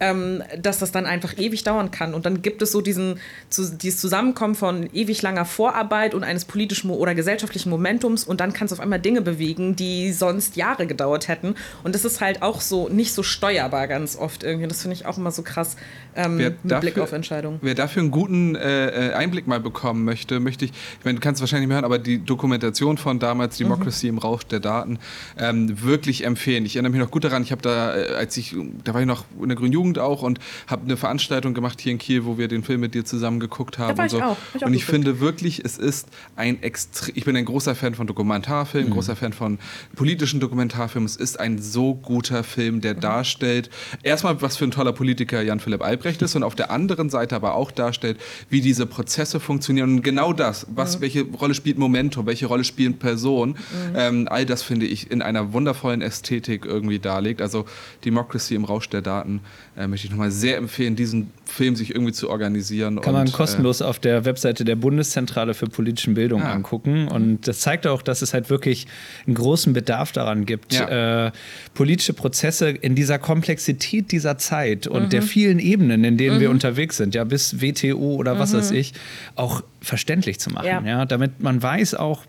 [0.00, 2.14] ähm, dass das dann einfach ewig dauern kann.
[2.14, 6.44] Und dann gibt es so diesen, zu, dieses Zusammenkommen von ewig langer Vorarbeit und eines
[6.44, 10.86] politischen oder gesellschaftlichen Momentums und dann kannst du auf einmal Dinge bewegen, die sonst Jahre
[10.86, 11.54] gedauert hätten.
[11.82, 14.68] Und das ist halt auch so nicht so steuerbar ganz oft irgendwie.
[14.68, 15.76] Das finde ich auch immer so krass
[16.14, 17.58] ähm, mit dafür, Blick auf Entscheidungen.
[17.62, 21.20] Wer dafür einen guten äh, äh, Einblick mal bekommen möchte, möchte ich, ich meine, du
[21.20, 23.64] kannst es wahrscheinlich nicht mehr hören, aber die Dokumentation von damals, mhm.
[23.64, 24.16] Democracy mhm.
[24.16, 24.98] im Rausch der Daten,
[25.38, 26.64] ähm, wirklich empfehlen.
[26.64, 29.06] Ich erinnere mich noch gut daran, ich habe da, äh, als ich, da war ich
[29.06, 32.38] noch in der Grünen Jugend auch und habe eine Veranstaltung gemacht hier in Kiel, wo
[32.38, 33.96] wir den Film mit dir zusammen geguckt haben.
[33.96, 34.16] Da war und so.
[34.18, 34.36] ich auch.
[34.54, 38.06] Ich und ich finde wirklich, es ist ein extrem, ich bin ein großer Fan von
[38.06, 38.94] Dokumentarfilmen, mhm.
[38.94, 39.58] großer Fan von
[39.94, 41.06] politischen Dokumentarfilmen.
[41.06, 43.00] Es ist ein so guter Film, der mhm.
[43.00, 43.70] darstellt,
[44.02, 47.36] erstmal, was für ein toller Politiker Jan Philipp Albrecht ist und auf der anderen Seite
[47.36, 48.18] aber auch darstellt,
[48.48, 49.96] wie diese Prozesse funktionieren.
[49.96, 51.02] Und genau das, was, mhm.
[51.02, 53.96] welche Rolle spielt Momentum, welche Rolle spielen Personen, mhm.
[53.96, 57.40] ähm, all das finde ich in einer wundervollen Ästhetik irgendwie darlegt.
[57.40, 57.64] Also
[58.04, 59.40] Democracy im Rausch der Daten
[59.76, 63.00] äh, möchte ich nochmal sehr empfehlen, diesen Film sich irgendwie zu organisieren.
[63.00, 66.52] Kann und, man kostenlos äh, auf der Webseite der Bundeszentrale für politische Bildung ah.
[66.52, 67.08] angucken.
[67.08, 68.86] Und das zeigt auch, dass es halt wirklich
[69.26, 71.26] einen großen Bedarf daran gibt, ja.
[71.26, 71.32] äh,
[71.74, 75.10] politische Prozesse in dieser Komplexität dieser Zeit und mhm.
[75.10, 76.40] der vielen Ebenen, in denen mhm.
[76.40, 78.58] wir unterwegs sind, ja, bis WTO oder was mhm.
[78.58, 78.94] weiß ich,
[79.34, 80.66] auch verständlich zu machen.
[80.66, 80.82] Ja.
[80.84, 81.04] ja.
[81.04, 82.22] damit man weiß auch,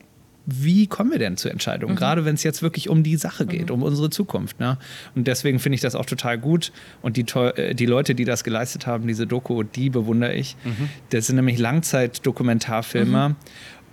[0.51, 1.93] wie kommen wir denn zu Entscheidungen?
[1.93, 1.97] Mhm.
[1.97, 3.75] Gerade wenn es jetzt wirklich um die Sache geht, mhm.
[3.75, 4.59] um unsere Zukunft.
[4.59, 4.77] Ne?
[5.15, 6.71] Und deswegen finde ich das auch total gut.
[7.01, 10.55] Und die, äh, die Leute, die das geleistet haben, diese Doku, die bewundere ich.
[10.63, 10.89] Mhm.
[11.09, 13.29] Das sind nämlich Langzeit-Dokumentarfilmer.
[13.29, 13.35] Mhm.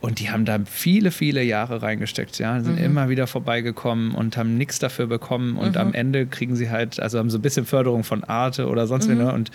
[0.01, 2.85] Und die haben da viele, viele Jahre reingesteckt, ja, sind mhm.
[2.85, 5.57] immer wieder vorbeigekommen und haben nichts dafür bekommen.
[5.57, 5.81] Und mhm.
[5.81, 9.09] am Ende kriegen sie halt, also haben so ein bisschen Förderung von Arte oder sonst
[9.09, 9.13] mhm.
[9.13, 9.33] wie, ne?
[9.33, 9.51] Und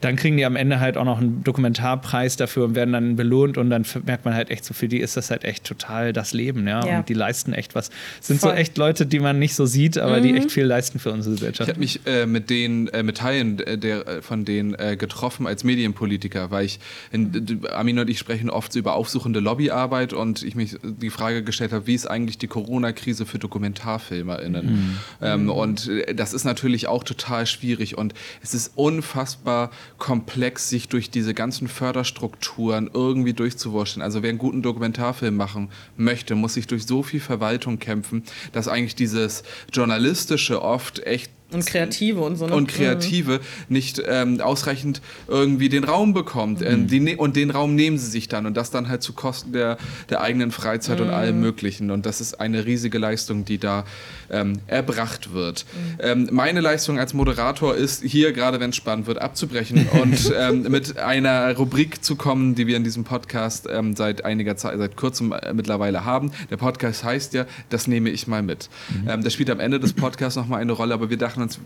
[0.00, 3.56] dann kriegen die am Ende halt auch noch einen Dokumentarpreis dafür und werden dann belohnt
[3.56, 6.32] und dann merkt man halt echt so, für die ist das halt echt total das
[6.32, 6.84] Leben, ja.
[6.86, 6.98] ja.
[6.98, 7.90] Und die leisten echt was.
[8.20, 8.50] sind Voll.
[8.50, 10.22] so echt Leute, die man nicht so sieht, aber mhm.
[10.22, 11.68] die echt viel leisten für unsere Gesellschaft.
[11.68, 15.46] Ich habe mich äh, mit den, äh, mit Teilen der, äh, von denen äh, getroffen
[15.46, 16.78] als Medienpolitiker, weil ich,
[17.10, 21.72] in, Armin und ich sprechen oft über aufsuchende Lobbyarbeit und ich mich die Frage gestellt
[21.72, 24.66] habe, wie ist eigentlich die Corona-Krise für DokumentarfilmerInnen?
[24.66, 24.96] Mhm.
[25.22, 30.88] Ähm, und äh, das ist natürlich auch total schwierig und es ist unfassbar komplex, sich
[30.88, 34.02] durch diese ganzen Förderstrukturen irgendwie durchzuwurschen.
[34.02, 38.68] Also wer einen guten Dokumentarfilm machen möchte, muss sich durch so viel Verwaltung kämpfen, dass
[38.68, 42.46] eigentlich dieses journalistische oft echt und Kreative und so.
[42.46, 42.54] Ne?
[42.54, 43.38] Und Kreative mhm.
[43.68, 46.60] nicht ähm, ausreichend irgendwie den Raum bekommt.
[46.60, 46.66] Mhm.
[46.66, 48.46] Ähm, die, ne-, und den Raum nehmen sie sich dann.
[48.46, 49.78] Und das dann halt zu Kosten der,
[50.10, 51.06] der eigenen Freizeit mhm.
[51.06, 51.92] und allem Möglichen.
[51.92, 53.84] Und das ist eine riesige Leistung, die da
[54.28, 55.66] ähm, erbracht wird.
[55.72, 55.98] Mhm.
[56.00, 60.62] Ähm, meine Leistung als Moderator ist, hier, gerade wenn es spannend wird, abzubrechen und ähm,
[60.62, 64.96] mit einer Rubrik zu kommen, die wir in diesem Podcast ähm, seit einiger Zeit, seit
[64.96, 66.32] kurzem äh, mittlerweile haben.
[66.50, 68.68] Der Podcast heißt ja, das nehme ich mal mit.
[68.90, 69.22] Mhm.
[69.22, 71.60] das spielt am Ende des Podcasts nochmal eine Rolle, aber wir dachten, dachten uns,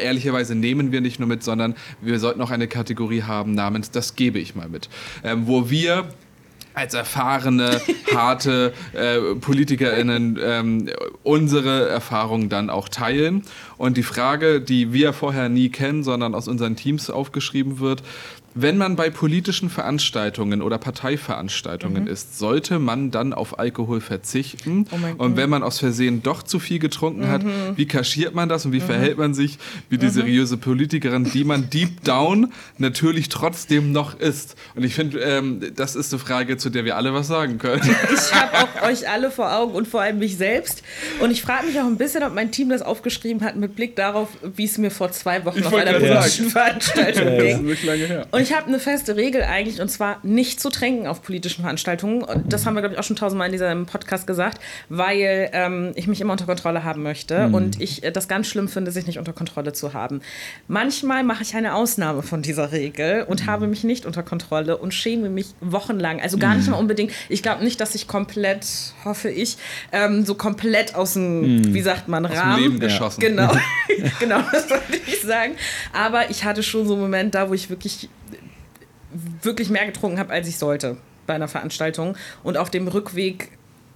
[0.00, 4.14] ehrlicherweise nehmen wir nicht nur mit, sondern wir sollten auch eine Kategorie haben namens Das
[4.14, 4.88] gebe ich mal mit,
[5.24, 6.08] ähm, wo wir
[6.74, 7.80] als erfahrene,
[8.14, 10.90] harte äh, PolitikerInnen ähm,
[11.22, 13.42] unsere Erfahrungen dann auch teilen.
[13.78, 18.02] Und die Frage, die wir vorher nie kennen, sondern aus unseren Teams aufgeschrieben wird,
[18.58, 22.08] wenn man bei politischen Veranstaltungen oder Parteiveranstaltungen mhm.
[22.08, 24.86] ist, sollte man dann auf Alkohol verzichten?
[24.90, 27.28] Oh und wenn man aus Versehen doch zu viel getrunken mhm.
[27.28, 27.44] hat,
[27.76, 28.86] wie kaschiert man das und wie mhm.
[28.86, 29.58] verhält man sich
[29.90, 30.10] wie die mhm.
[30.10, 34.56] seriöse Politikerin, die man deep down natürlich trotzdem noch ist?
[34.74, 37.82] Und ich finde, ähm, das ist eine Frage, zu der wir alle was sagen können.
[38.16, 40.82] Ich habe auch euch alle vor Augen und vor allem mich selbst.
[41.20, 43.94] Und ich frage mich auch ein bisschen, ob mein Team das aufgeschrieben hat mit Blick
[43.96, 47.66] darauf, wie es mir vor zwei Wochen Ich auf einer politischen Veranstaltung Das ist ging.
[47.66, 48.26] nicht lange her.
[48.30, 52.22] Und ich habe eine feste Regel eigentlich, und zwar nicht zu trinken auf politischen Veranstaltungen.
[52.22, 55.92] Und das haben wir, glaube ich, auch schon tausendmal in diesem Podcast gesagt, weil ähm,
[55.96, 59.06] ich mich immer unter Kontrolle haben möchte und ich äh, das ganz schlimm finde, sich
[59.06, 60.20] nicht unter Kontrolle zu haben.
[60.68, 64.94] Manchmal mache ich eine Ausnahme von dieser Regel und habe mich nicht unter Kontrolle und
[64.94, 66.20] schäme mich wochenlang.
[66.20, 67.12] Also gar nicht mal unbedingt.
[67.28, 68.64] Ich glaube nicht, dass ich komplett,
[69.04, 69.56] hoffe ich,
[69.90, 72.62] ähm, so komplett aus dem, wie sagt man, Aus Rahmen.
[72.62, 73.20] Leben geschossen.
[73.20, 73.52] Genau,
[74.20, 75.54] genau, das wollte ich sagen.
[75.92, 78.08] Aber ich hatte schon so einen Moment da, wo ich wirklich,
[79.42, 82.16] wirklich mehr getrunken habe, als ich sollte bei einer Veranstaltung.
[82.42, 83.50] Und auf dem Rückweg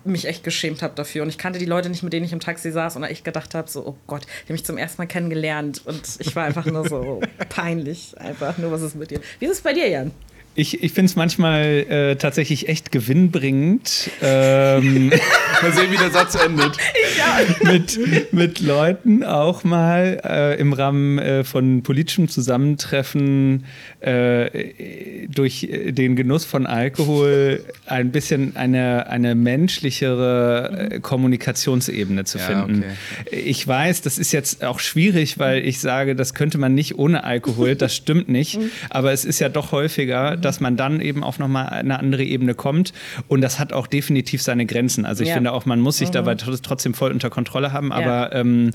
[0.05, 1.23] mich echt geschämt habe dafür.
[1.23, 3.55] Und ich kannte die Leute nicht, mit denen ich im Taxi saß und echt gedacht
[3.55, 5.83] habe, so, oh Gott, die haben mich zum ersten Mal kennengelernt.
[5.85, 8.15] Und ich war einfach nur so peinlich.
[8.19, 9.21] Einfach nur, was ist mit dir?
[9.39, 10.11] Wie ist es bei dir, Jan?
[10.57, 15.09] Ich, ich finde es manchmal äh, tatsächlich echt gewinnbringend, ähm,
[15.63, 16.77] Mal sehen, wie der Satz endet.
[17.63, 23.65] mit, mit Leuten auch mal äh, im Rahmen äh, von politischem Zusammentreffen
[24.01, 32.45] äh, durch den Genuss von Alkohol ein bisschen eine, eine menschlichere äh, Kommunikationsebene zu Ja,
[32.45, 32.85] finden.
[33.27, 33.37] okay.
[33.49, 37.25] Ich weiß, das ist jetzt auch schwierig, weil ich sage, das könnte man nicht ohne
[37.25, 38.59] Alkohol, das stimmt nicht,
[38.89, 42.55] aber es ist ja doch häufiger, dass man dann eben auf nochmal eine andere Ebene
[42.55, 42.93] kommt.
[43.29, 45.05] Und das hat auch definitiv seine Grenzen.
[45.05, 45.35] Also ich Ja.
[45.35, 48.71] finde auch, man muss sich dabei tr- trotzdem voll unter Kontrolle haben, aber ähm,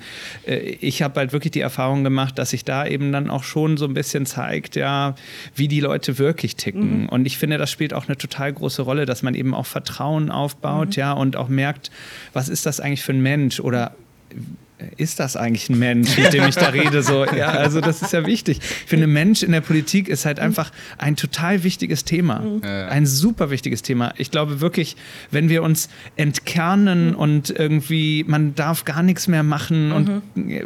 [0.46, 3.78] äh, ich habe halt wirklich die Erfahrung gemacht, dass sich da eben dann auch schon
[3.78, 5.16] so ein bisschen zeigt, ja,
[5.56, 7.08] wie die Leute wirklich ticken.
[7.10, 10.32] Und ich finde, das spielt auch eine total große Rolle, dass man eben auch Vertrauen
[10.32, 11.92] aufbaut, ja, und auch merkt,
[12.34, 13.60] was ist das eigentlich für ein Mensch?
[13.60, 13.96] Oder
[14.98, 17.04] ist das eigentlich ein Mensch, mit dem ich da rede?
[17.04, 18.60] So, ja, also das ist ja wichtig.
[18.62, 22.44] Ich finde, Mensch in der Politik ist halt einfach ein total wichtiges Thema.
[22.64, 22.88] Ja.
[22.88, 24.14] Ein super wichtiges Thema.
[24.18, 24.96] Ich glaube wirklich,
[25.32, 30.64] wenn wir uns entkernen und irgendwie, man darf gar nichts mehr machen und äh,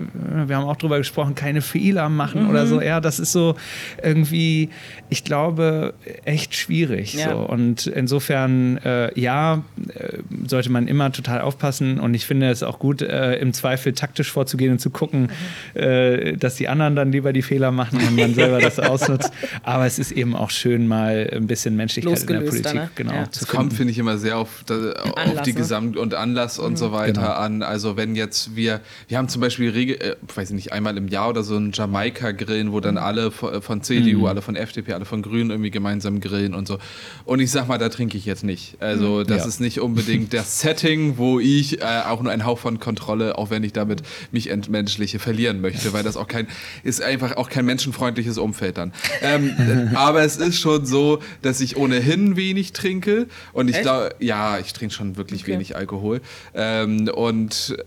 [0.48, 3.56] wir haben auch drüber gesprochen, keine Fehler machen oder so, ja, das ist so
[4.04, 4.70] irgendwie,
[5.10, 5.94] ich glaube,
[6.26, 7.14] echt schwierig.
[7.14, 7.32] Ja.
[7.32, 7.38] So.
[7.40, 12.80] Und insofern, äh, ja, äh, sollte man immer total aufpassen und ich finde es auch
[12.80, 15.30] gut, äh, im Zweifel taktisch vorzugehen und zu gucken,
[15.74, 19.32] äh, dass die anderen dann lieber die Fehler machen und man selber das ausnutzt.
[19.64, 22.90] Aber es ist eben auch schön, mal ein bisschen Menschlichkeit in der Politik ne?
[22.96, 23.24] genau, Ja.
[23.32, 25.60] Es kommt, finde ich, immer sehr auf, da, auf Anlass, die ne?
[25.60, 27.34] Gesamt- und Anlass und so weiter Genau.
[27.34, 27.64] an.
[27.64, 31.08] Also wenn jetzt wir, wir haben zum Beispiel, Regel, äh, weiß ich nicht, einmal im
[31.08, 35.06] Jahr oder so einen Jamaika-Grillen, wo dann alle von, von CDU, alle von FDP, alle
[35.06, 36.78] von Grünen irgendwie gemeinsam grillen und so.
[37.26, 38.78] Und ich sag mal, da trinke ich jetzt nicht.
[38.82, 39.48] Also das Ja.
[39.48, 43.50] ist nicht unbedingt das Setting, wo ich äh, auch nur einen Hauch von Kontrolle, auch
[43.50, 46.48] wenn ich damit mich entmenschliche, verlieren möchte, weil das auch kein,
[46.84, 48.94] ist einfach auch kein menschenfreundliches Umfeld dann.
[49.22, 54.60] Ähm, aber es ist schon so, dass ich ohnehin wenig trinke und ich glaube, ja,
[54.60, 55.54] ich trinke schon wirklich Okay.
[55.54, 56.22] wenig Alkohol.
[56.54, 57.78] Ähm, und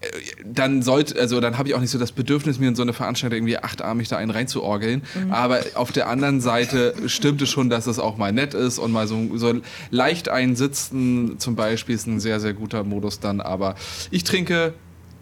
[0.00, 0.06] äh,
[0.44, 2.92] dann sollte, also dann habe ich auch nicht so das Bedürfnis, mir in so eine
[2.92, 5.02] Veranstaltung irgendwie achtarmig da einen reinzuorgeln.
[5.30, 8.92] Aber auf der anderen Seite stimmt es schon, dass es auch mal nett ist und
[8.92, 9.54] mal so, so
[9.90, 13.40] leicht einsitzen zum Beispiel ist ein sehr, sehr guter Modus dann.
[13.40, 13.74] Aber
[14.10, 14.74] ich trinke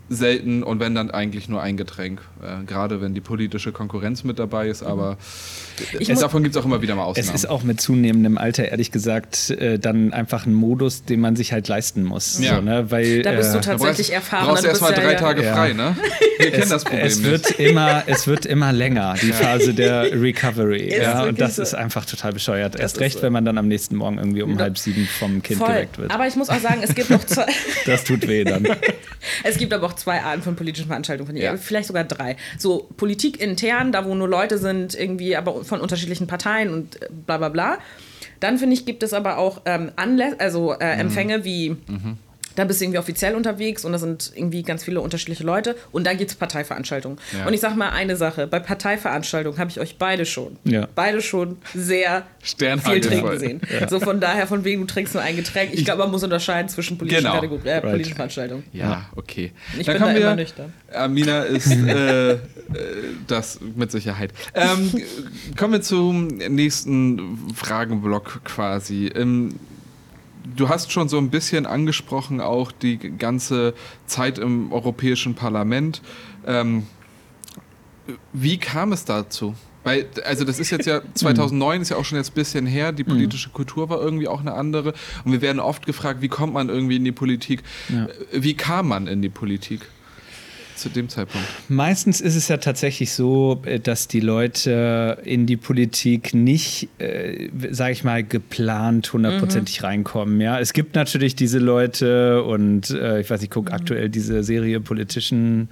[0.08, 2.20] selten und wenn dann eigentlich nur ein Getränk.
[2.42, 5.16] Äh, gerade wenn die politische Konkurrenz mit dabei ist, aber
[5.98, 7.34] Ich es, davon gibt es auch immer wieder mal Es Ausnahmen.
[7.34, 11.52] ist auch mit zunehmendem Alter, ehrlich gesagt, äh, dann einfach ein Modus, den man sich
[11.52, 12.38] halt leisten muss.
[12.40, 12.56] Ja.
[12.56, 12.90] So, ne?
[12.90, 14.46] Weil, Da bist du äh, tatsächlich brauchst, erfahren.
[14.46, 15.54] brauchst du erst mal ja- drei ja- Tage Ja.
[15.54, 15.96] frei, ne?
[16.38, 17.30] Wir kennen das Problem es nicht.
[17.30, 20.82] wird immer, es wird immer länger, die Phase der Recovery.
[20.88, 21.62] Ist ja, und das so.
[21.62, 22.78] ist einfach total bescheuert.
[22.78, 23.22] Erst ist recht, so.
[23.22, 25.68] wenn man dann am nächsten Morgen irgendwie um halb sieben vom Kind Voll.
[25.68, 26.10] geweckt wird.
[26.12, 27.46] Aber ich muss auch sagen, es gibt noch zwei.
[27.86, 28.66] das tut weh dann.
[29.44, 31.46] Es gibt aber auch zwei Arten von politischen Veranstaltungen, finde ich.
[31.46, 31.56] Ja.
[31.56, 32.36] vielleicht sogar drei.
[32.58, 37.08] So Politik intern, da wo nur Leute sind, irgendwie aber von unterschiedlichen Parteien und äh,
[37.26, 37.78] bla bla bla.
[38.40, 40.80] Dann finde ich, gibt es aber auch ähm, Anlässe, also Mhm.
[40.80, 41.76] äh, Empfänge wie.
[42.56, 46.06] Da bist du irgendwie offiziell unterwegs und da sind irgendwie ganz viele unterschiedliche Leute und
[46.06, 47.18] dann gibt es Parteiveranstaltungen.
[47.36, 47.46] Ja.
[47.46, 50.86] Und ich sag mal eine Sache: Bei Parteiveranstaltungen habe ich euch beide schon, Ja.
[50.94, 53.60] beide schon sehr viel trinken sehen.
[53.88, 55.70] So von daher, von wegen du trinkst nur ein Getränk.
[55.74, 57.34] Ich, glaube, man muss unterscheiden zwischen politischen, Genau.
[57.34, 58.64] Kategorien, äh, politischen Veranstaltungen.
[58.72, 59.52] Ja, okay.
[59.78, 60.72] Ich Dann bin da kommen immer wir- nüchtern.
[60.92, 62.38] Amina ist äh, äh,
[63.26, 64.32] das mit Sicherheit.
[64.54, 64.92] Ähm,
[65.56, 69.06] kommen wir zum nächsten Fragenblock quasi.
[69.14, 69.54] Ähm,
[70.44, 73.74] du hast schon so ein bisschen angesprochen, auch die ganze
[74.06, 76.02] Zeit im Europäischen Parlament.
[76.46, 76.86] Ähm,
[78.32, 79.54] wie kam es dazu?
[79.82, 82.92] Weil, also das ist jetzt ja 2009 ist ja auch schon jetzt ein bisschen her,
[82.92, 86.54] die politische Kultur war irgendwie auch eine andere und wir werden oft gefragt, wie kommt
[86.54, 87.62] man irgendwie in die Politik?
[87.90, 88.08] Ja.
[88.32, 89.82] Wie kam man in die Politik?
[90.76, 91.46] Zu dem Zeitpunkt?
[91.68, 97.48] Meistens ist es ja tatsächlich so, äh, dass die Leute in die Politik nicht, äh,
[97.70, 99.86] sage ich mal, geplant hundertprozentig mhm.
[99.86, 100.40] reinkommen.
[100.40, 103.76] Ja, es gibt natürlich diese Leute und äh, ich weiß, ich gucke mhm.
[103.76, 105.68] aktuell diese Serie Politischen,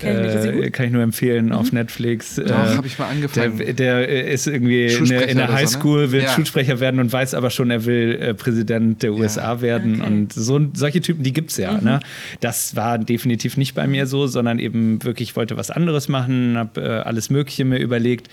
[0.00, 1.52] äh, kann ich nur empfehlen mhm.
[1.52, 2.36] auf Netflix.
[2.36, 3.58] Doch, äh, habe ich mal angefangen.
[3.58, 6.12] Der, der äh, ist irgendwie in der, in der Highschool, so, ne?
[6.12, 6.28] will ja.
[6.28, 9.60] Schulsprecher werden und weiß aber schon, er will Präsident der USA ja.
[9.60, 10.10] werden okay.
[10.10, 11.72] und so solche Typen, die gibt es ja.
[11.72, 11.84] Mhm.
[11.84, 12.00] Ne?
[12.40, 16.80] Das war definitiv nicht bei mir so, sondern eben wirklich wollte was anderes machen, habe
[16.80, 18.28] äh, alles Mögliche mir überlegt.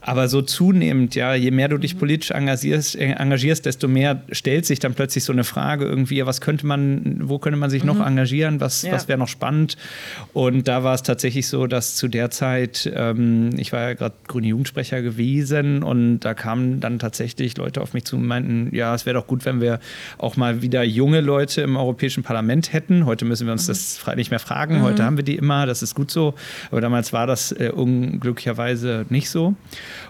[0.00, 2.00] Aber so zunehmend, ja, je mehr du dich mhm.
[2.00, 6.40] politisch engagierst, äh, engagierst, desto mehr stellt sich dann plötzlich so eine Frage irgendwie, was
[6.40, 7.88] könnte man, wo könnte man sich mhm.
[7.88, 8.92] noch engagieren, was, ja.
[8.92, 9.76] was wäre noch spannend?
[10.32, 14.14] Und da war es tatsächlich so, dass zu der Zeit, ähm, ich war ja gerade
[14.26, 18.94] grüne Jugendsprecher gewesen und da kamen dann tatsächlich Leute auf mich zu und meinten, ja,
[18.94, 19.80] es wäre doch gut, wenn wir
[20.18, 23.06] auch mal wieder junge Leute im Europäischen Parlament hätten.
[23.06, 23.68] Heute müssen wir uns mhm.
[23.68, 25.06] das nicht mehr fragen, heute mhm.
[25.06, 26.34] haben wir die immer, das ist gut so.
[26.70, 29.54] Aber damals war das äh, unglücklicherweise nicht so.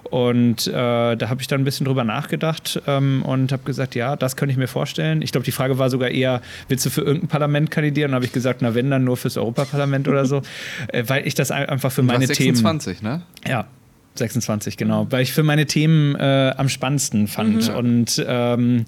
[0.05, 4.17] Und äh, da habe ich dann ein bisschen drüber nachgedacht ähm, und habe gesagt, ja,
[4.17, 5.23] das könnte ich mir vorstellen.
[5.23, 8.11] Ich glaube, die Frage war sogar eher, willst du für irgendein Parlament kandidieren?
[8.11, 10.43] Und habe ich gesagt, na wenn, dann nur fürs Europaparlament oder so.
[10.89, 12.57] Äh, weil ich das einfach für meine 26, Themen...
[12.57, 13.23] 26, ne?
[13.47, 13.67] Ja,
[14.19, 15.07] 26, genau.
[15.11, 17.69] Weil ich für meine Themen äh, am spannendsten fand.
[17.69, 17.75] Mhm.
[17.75, 18.85] Und ähm,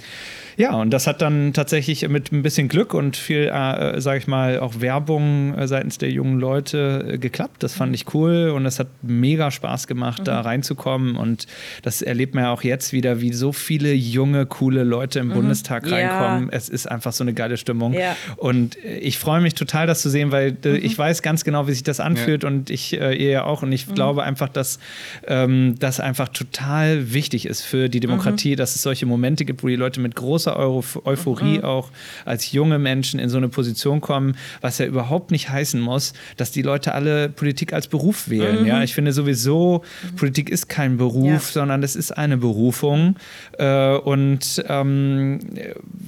[0.59, 4.27] ja, und das hat dann tatsächlich mit ein bisschen Glück und viel, äh, sage ich
[4.27, 7.63] mal, auch Werbung äh, seitens der jungen Leute äh, geklappt.
[7.63, 10.25] Das fand ich cool und es hat mega Spaß gemacht, mhm.
[10.25, 11.15] da reinzukommen.
[11.15, 11.47] Und
[11.83, 15.35] das erlebt man ja auch jetzt wieder, wie so viele junge, coole Leute im mhm.
[15.35, 16.49] Bundestag reinkommen.
[16.51, 16.57] Ja.
[16.57, 17.93] Es ist einfach so eine geile Stimmung.
[17.93, 18.17] Ja.
[18.37, 20.79] Und äh, ich freue mich total, das zu sehen, weil äh, mhm.
[20.83, 22.49] ich weiß ganz genau, wie sich das anfühlt ja.
[22.49, 23.63] und ich, ihr ja auch.
[23.63, 23.95] Und ich mhm.
[23.95, 24.81] glaube einfach, dass
[25.27, 28.57] ähm, das einfach total wichtig ist für die Demokratie, mhm.
[28.57, 30.57] dass es solche Momente gibt, wo die Leute mit großer großer
[31.05, 31.65] Euphorie mhm.
[31.65, 31.91] auch
[32.25, 36.51] als junge Menschen in so eine Position kommen, was ja überhaupt nicht heißen muss, dass
[36.51, 38.63] die Leute alle Politik als Beruf wählen.
[38.63, 38.67] Mhm.
[38.67, 40.17] Ja, ich finde sowieso, mhm.
[40.17, 41.39] Politik ist kein Beruf, ja.
[41.41, 43.17] sondern es ist eine Berufung.
[43.59, 45.41] Äh, und ähm,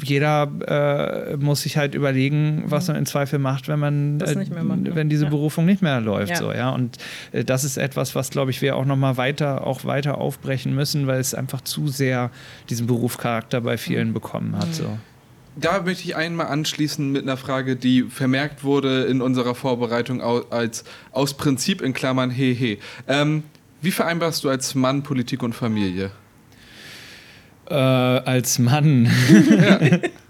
[0.02, 2.94] jeder äh, muss sich halt überlegen, was mhm.
[2.94, 4.94] man in Zweifel macht, wenn man äh, macht, ne?
[4.94, 5.30] wenn diese ja.
[5.30, 6.30] Berufung nicht mehr läuft.
[6.30, 6.36] Ja.
[6.36, 6.70] So, ja?
[6.70, 6.98] Und
[7.32, 11.06] äh, das ist etwas, was, glaube ich, wir auch nochmal weiter, auch weiter aufbrechen müssen,
[11.06, 12.30] weil es einfach zu sehr
[12.68, 14.14] diesen Berufscharakter bei vielen mhm.
[14.14, 14.74] bekommen hat.
[14.74, 14.98] So.
[15.56, 20.84] Da möchte ich einmal anschließen mit einer Frage, die vermerkt wurde in unserer Vorbereitung als
[21.12, 22.76] aus Prinzip in Klammern hehe.
[23.08, 23.42] Ähm,
[23.80, 26.10] wie vereinbarst du als Mann Politik und Familie?
[27.68, 29.10] Äh, als Mann.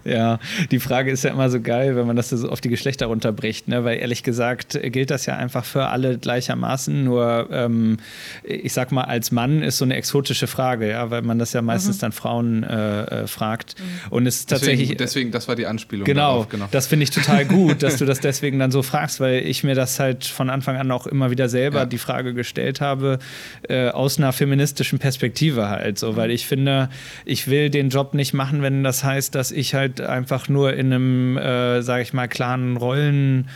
[0.03, 0.39] Ja.
[0.71, 3.67] die Frage ist ja immer so geil, wenn man das so auf die Geschlechter runterbricht,
[3.67, 3.83] ne?
[3.83, 7.03] weil ehrlich gesagt gilt das ja einfach für alle gleichermaßen.
[7.03, 7.97] Nur, ähm,
[8.43, 11.61] ich sag mal, als Mann ist so eine exotische Frage, ja, weil man das ja
[11.61, 12.01] meistens mhm.
[12.01, 13.75] dann Frauen äh, äh, fragt.
[13.79, 14.11] Mhm.
[14.11, 14.89] Und es ist tatsächlich.
[14.89, 16.05] Deswegen, deswegen, das war die Anspielung.
[16.05, 16.67] Genau, darauf, genau.
[16.71, 19.75] das finde ich total gut, dass du das deswegen dann so fragst, weil ich mir
[19.75, 21.85] das halt von Anfang an auch immer wieder selber ja.
[21.85, 23.19] die Frage gestellt habe,
[23.67, 26.89] äh, aus einer feministischen Perspektive halt, so, weil ich finde,
[27.25, 30.93] ich will den Job nicht machen, wenn das heißt, dass ich halt einfach nur in
[30.93, 33.49] einem, äh, sage ich mal, klaren Rollen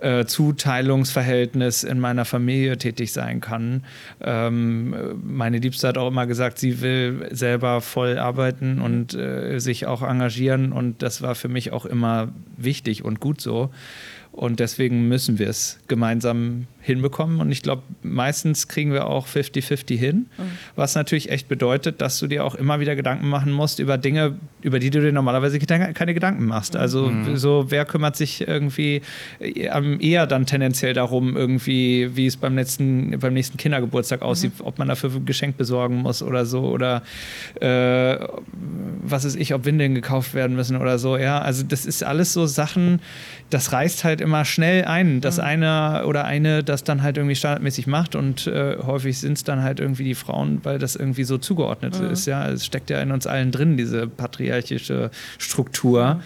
[0.00, 0.24] äh,
[1.84, 3.84] in meiner Familie tätig sein kann.
[4.20, 9.86] Ähm, meine Liebste hat auch immer gesagt, sie will selber voll arbeiten und äh, sich
[9.86, 13.70] auch engagieren und das war für mich auch immer wichtig und gut so.
[14.32, 17.40] Und deswegen müssen wir es gemeinsam hinbekommen.
[17.40, 20.42] Und ich glaube, meistens kriegen wir auch 50-50 hin, mhm.
[20.74, 24.34] was natürlich echt bedeutet, dass du dir auch immer wieder Gedanken machen musst über Dinge,
[24.62, 26.74] über die du dir normalerweise keine Gedanken machst.
[26.76, 27.36] Also mhm.
[27.36, 29.02] so, wer kümmert sich irgendwie
[29.38, 29.68] äh,
[30.00, 34.66] eher dann tendenziell darum, irgendwie, wie es beim letzten, beim nächsten Kindergeburtstag aussieht, mhm.
[34.66, 37.02] ob man dafür ein Geschenk besorgen muss oder so oder
[37.60, 38.18] äh,
[39.04, 41.16] was ist ich, ob Windeln gekauft werden müssen oder so.
[41.16, 43.00] Ja, also das ist alles so Sachen,
[43.50, 45.44] das reißt halt immer schnell ein, dass mhm.
[45.44, 49.62] einer oder eine das dann halt irgendwie standardmäßig macht und äh, häufig sind es dann
[49.62, 52.10] halt irgendwie die Frauen, weil das irgendwie so zugeordnet mhm.
[52.10, 52.26] ist.
[52.26, 56.14] Ja, es steckt ja in uns allen drin, diese patriarchische Struktur.
[56.14, 56.20] Mhm.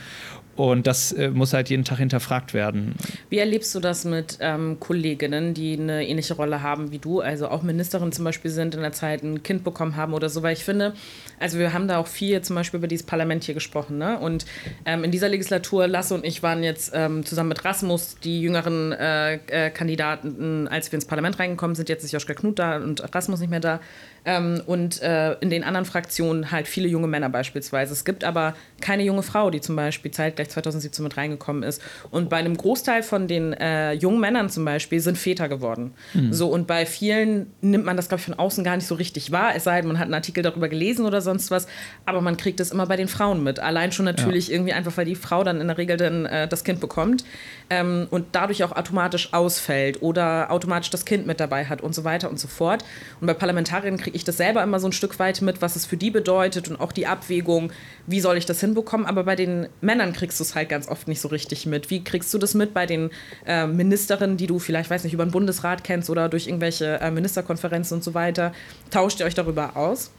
[0.57, 2.94] Und das äh, muss halt jeden Tag hinterfragt werden.
[3.28, 7.48] Wie erlebst du das mit ähm, Kolleginnen, die eine ähnliche Rolle haben wie du, also
[7.48, 10.42] auch Ministerin zum Beispiel sind, in der Zeit ein Kind bekommen haben oder so?
[10.42, 10.94] Weil ich finde,
[11.38, 13.98] also wir haben da auch viel zum Beispiel über dieses Parlament hier gesprochen.
[13.98, 14.18] Ne?
[14.18, 14.46] Und
[14.86, 18.92] ähm, in dieser Legislatur, Lasse und ich waren jetzt ähm, zusammen mit Rasmus die jüngeren
[18.92, 21.88] äh, äh, Kandidaten, als wir ins Parlament reingekommen sind.
[21.88, 23.80] Jetzt ist Joschka Knut da und Rasmus nicht mehr da.
[24.26, 27.92] Ähm, und äh, in den anderen Fraktionen halt viele junge Männer beispielsweise.
[27.92, 31.82] Es gibt aber keine junge Frau, die zum Beispiel zeitgleich Wahlrecht 2017 mit reingekommen ist.
[32.10, 35.92] Und bei einem Großteil von den äh, jungen Männern zum Beispiel sind Väter geworden.
[36.14, 36.32] Mhm.
[36.32, 39.32] So, und bei vielen nimmt man das, glaube ich, von außen gar nicht so richtig
[39.32, 41.66] wahr, es sei denn, man hat einen Artikel darüber gelesen oder sonst was.
[42.04, 43.60] Aber man kriegt es immer bei den Frauen mit.
[43.60, 44.54] Allein schon natürlich ja.
[44.54, 47.24] irgendwie einfach, weil die Frau dann in der Regel dann äh, das Kind bekommt
[47.70, 52.04] ähm, und dadurch auch automatisch ausfällt oder automatisch das Kind mit dabei hat und so
[52.04, 52.84] weiter und so fort.
[53.20, 55.86] Und bei Parlamentariern kriege ich das selber immer so ein Stück weit mit, was es
[55.86, 57.72] für die bedeutet und auch die Abwägung,
[58.06, 59.06] wie soll ich das hinbekommen.
[59.06, 61.90] Aber bei den Männern kriegst du es halt ganz oft nicht so richtig mit.
[61.90, 63.10] Wie kriegst du das mit bei den
[63.46, 67.10] äh, Ministerinnen, die du vielleicht, weiß nicht, über den Bundesrat kennst oder durch irgendwelche äh,
[67.10, 68.52] Ministerkonferenzen und so weiter?
[68.90, 70.10] Tauscht ihr euch darüber aus?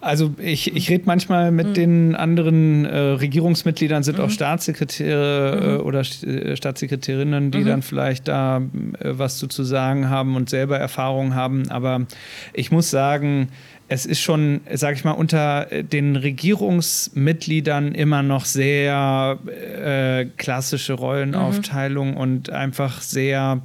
[0.00, 1.74] Also ich, ich rede manchmal mit mhm.
[1.74, 4.24] den anderen äh, Regierungsmitgliedern, sind mhm.
[4.24, 5.68] auch Staatssekretäre mhm.
[5.68, 7.66] äh, oder äh, Staatssekretärinnen, die mhm.
[7.66, 8.60] dann vielleicht da äh,
[9.00, 11.70] was zu, zu sagen haben und selber Erfahrungen haben.
[11.70, 12.06] Aber
[12.52, 13.48] ich muss sagen,
[13.88, 22.12] es ist schon, sage ich mal, unter den Regierungsmitgliedern immer noch sehr äh, klassische Rollenaufteilung
[22.12, 22.16] mhm.
[22.16, 23.62] und einfach sehr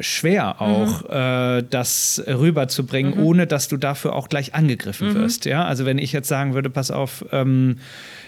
[0.00, 1.10] schwer auch, mhm.
[1.10, 3.24] äh, das rüberzubringen, mhm.
[3.24, 5.14] ohne dass du dafür auch gleich angegriffen mhm.
[5.14, 5.44] wirst.
[5.44, 5.64] Ja?
[5.64, 7.78] Also wenn ich jetzt sagen würde, pass auf, ähm,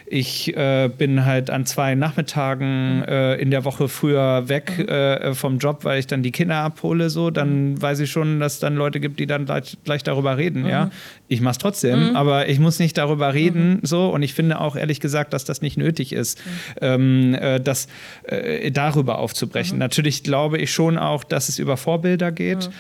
[0.07, 3.03] ich äh, bin halt an zwei Nachmittagen mhm.
[3.05, 4.89] äh, in der Woche früher weg mhm.
[4.89, 7.83] äh, vom Job, weil ich dann die Kinder abhole, so, dann mhm.
[7.83, 10.63] weiß ich schon, dass es dann Leute gibt, die dann gleich, gleich darüber reden.
[10.63, 10.69] Mhm.
[10.69, 10.91] Ja,
[11.29, 12.17] ich mache es trotzdem, mhm.
[12.17, 14.09] aber ich muss nicht darüber reden, so.
[14.11, 16.41] Und ich finde auch ehrlich gesagt, dass das nicht nötig ist,
[16.81, 17.89] ähm, äh, das
[18.25, 19.79] äh, darüber aufzubrechen.
[19.79, 22.71] Natürlich glaube ich schon auch, dass es über Vorbilder geht.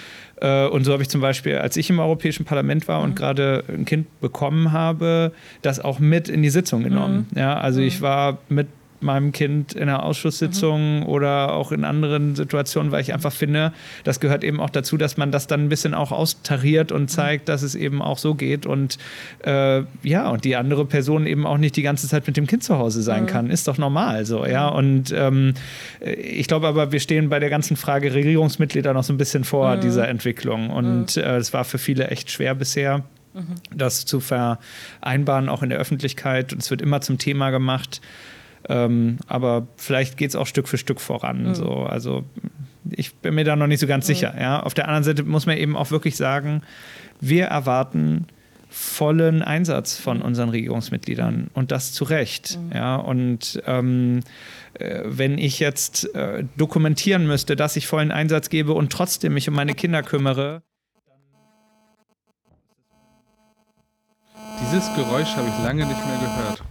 [0.41, 3.05] Äh, und so habe ich zum Beispiel, als ich im Europäischen Parlament war mhm.
[3.05, 5.32] und gerade ein Kind bekommen habe,
[5.62, 7.26] das auch mit in die Sitzung genommen.
[7.30, 7.39] Mhm.
[7.39, 8.05] Ja, also ich mhm.
[8.05, 8.68] war mit
[9.05, 11.07] meinem Kind in einer Ausschusssitzung mhm.
[11.07, 15.17] oder auch in anderen Situationen, weil ich einfach finde, das gehört eben auch dazu, dass
[15.17, 17.09] man das dann ein bisschen auch austariert und mhm.
[17.09, 18.99] zeigt, dass es eben auch so geht und
[19.45, 22.65] äh, ja, und die andere Person eben auch nicht die ganze Zeit mit dem Kind
[22.65, 23.29] zu Hause sein mhm.
[23.29, 23.51] kann.
[23.51, 24.71] Ist doch normal so, ja.
[24.71, 24.77] Mhm.
[24.77, 25.55] Und ähm,
[26.01, 29.77] ich glaube aber, wir stehen bei der ganzen Frage Regierungsmitglieder noch so ein bisschen vor
[29.77, 29.81] mhm.
[29.81, 33.05] dieser Entwicklung und äh, es war für viele echt schwer bisher
[33.75, 36.53] das zu vereinbaren, auch in der Öffentlichkeit.
[36.53, 38.01] Und es wird immer zum Thema gemacht.
[38.69, 41.49] Ähm, aber vielleicht geht es auch Stück für Stück voran.
[41.49, 41.55] Mhm.
[41.55, 41.71] So.
[41.71, 42.25] Also
[42.91, 44.15] ich bin mir da noch nicht so ganz mhm.
[44.15, 44.35] sicher.
[44.39, 44.61] Ja?
[44.61, 46.62] Auf der anderen Seite muss man eben auch wirklich sagen,
[47.21, 48.27] wir erwarten
[48.71, 50.25] vollen Einsatz von mhm.
[50.25, 52.59] unseren Regierungsmitgliedern und das zu Recht.
[52.59, 52.73] Mhm.
[52.77, 52.97] Ja?
[52.97, 54.21] Und ähm,
[54.75, 59.49] äh, wenn ich jetzt äh, dokumentieren müsste, dass ich vollen Einsatz gebe und trotzdem mich
[59.49, 60.62] um meine Kinder kümmere,
[64.61, 66.62] Dieses Geräusch habe ich lange nicht mehr gehört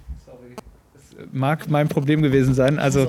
[1.31, 2.79] mag mein Problem gewesen sein.
[2.79, 3.07] Also,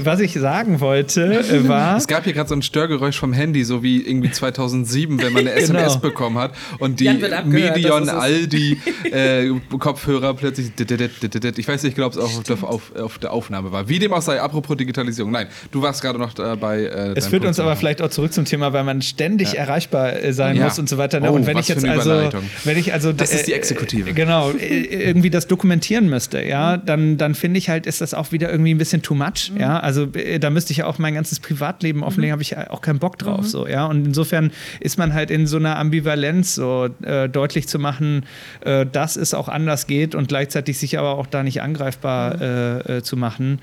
[0.00, 1.96] was ich sagen wollte, äh, war.
[1.96, 5.46] Es gab hier gerade so ein Störgeräusch vom Handy, so wie irgendwie 2007, wenn man
[5.46, 5.78] eine genau.
[5.78, 8.78] SMS bekommen hat und die Medion Aldi
[9.12, 10.72] äh, Kopfhörer plötzlich.
[10.78, 13.88] Ich weiß nicht, ich glaube, es auch auf, auf, auf, der Aufnahme war.
[13.88, 15.32] Wie dem auch sei, apropos Digitalisierung.
[15.32, 16.84] Nein, du warst gerade noch dabei.
[16.84, 19.60] Äh, es führt uns aber vielleicht auch zurück zum Thema, weil man ständig ja.
[19.60, 20.64] erreichbar äh, sein ja.
[20.64, 21.20] muss und so weiter.
[21.20, 21.30] Ne?
[21.30, 22.30] Oh, und wenn ich jetzt also,
[22.64, 24.12] wenn ich also, das ist die Exekutive.
[24.12, 28.50] Genau, irgendwie das dokumentieren müsste, ja, dann, dann finde ich halt, ist das auch wieder
[28.50, 29.50] irgendwie ein bisschen too much.
[29.52, 29.60] Mhm.
[29.60, 32.32] Ja, also äh, da müsste ich ja auch mein ganzes Privatleben offenlegen, mhm.
[32.32, 33.42] habe ich auch keinen Bock drauf.
[33.42, 33.48] Mhm.
[33.48, 37.78] So, ja, und insofern ist man halt in so einer Ambivalenz, so äh, deutlich zu
[37.78, 38.24] machen,
[38.60, 42.42] äh, dass es auch anders geht und gleichzeitig sich aber auch da nicht angreifbar mhm.
[42.42, 43.60] äh, äh, zu machen.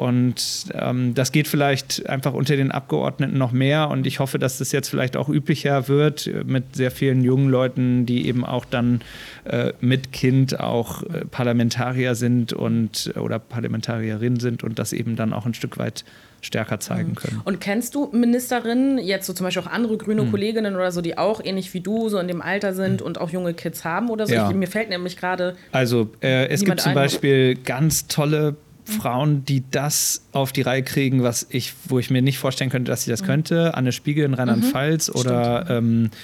[0.00, 3.90] Und ähm, das geht vielleicht einfach unter den Abgeordneten noch mehr.
[3.90, 8.06] Und ich hoffe, dass das jetzt vielleicht auch üblicher wird mit sehr vielen jungen Leuten,
[8.06, 9.02] die eben auch dann
[9.44, 15.34] äh, mit Kind auch äh, Parlamentarier sind und oder Parlamentarierinnen sind und das eben dann
[15.34, 16.06] auch ein Stück weit
[16.40, 17.16] stärker zeigen mhm.
[17.16, 17.42] können.
[17.44, 20.30] Und kennst du Ministerinnen, jetzt so zum Beispiel auch andere grüne mhm.
[20.30, 23.06] Kolleginnen oder so, die auch ähnlich wie du so in dem Alter sind mhm.
[23.06, 24.32] und auch junge Kids haben oder so?
[24.32, 24.48] Ja.
[24.48, 25.56] Ich, mir fällt nämlich gerade.
[25.72, 28.56] Also äh, es gibt zum Beispiel ganz tolle
[28.90, 32.90] Frauen, die das auf die Reihe kriegen, was ich, wo ich mir nicht vorstellen könnte,
[32.90, 33.26] dass sie das mhm.
[33.26, 33.74] könnte.
[33.74, 35.14] Anne Spiegel in Rheinland-Pfalz mhm.
[35.20, 36.16] oder ähm, äh,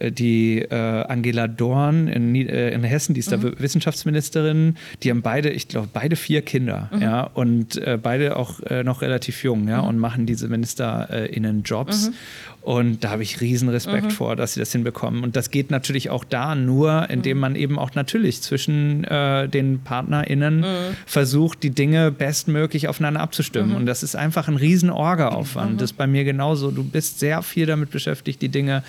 [0.00, 3.42] die äh, Angela Dorn in, äh, in, Hessen, die ist mhm.
[3.42, 7.02] da Wissenschaftsministerin, die haben beide, ich glaube, beide vier Kinder, mhm.
[7.02, 9.88] ja, und äh, beide auch äh, noch relativ jung, ja, mhm.
[9.88, 12.08] und machen diese MinisterInnen Jobs.
[12.08, 12.14] Mhm.
[12.62, 14.10] Und da habe ich riesen Respekt mhm.
[14.10, 15.22] vor, dass sie das hinbekommen.
[15.22, 19.80] Und das geht natürlich auch da nur, indem man eben auch natürlich zwischen äh, den
[19.80, 20.64] PartnerInnen
[21.04, 23.76] versucht, die Dinge bestmöglich aufeinander abzustimmen.
[23.76, 25.78] Und das ist einfach ein riesen Orga-Aufwand.
[25.78, 26.70] Das ist bei mir genauso.
[26.70, 28.82] Du bist sehr viel damit beschäftigt, die Dinge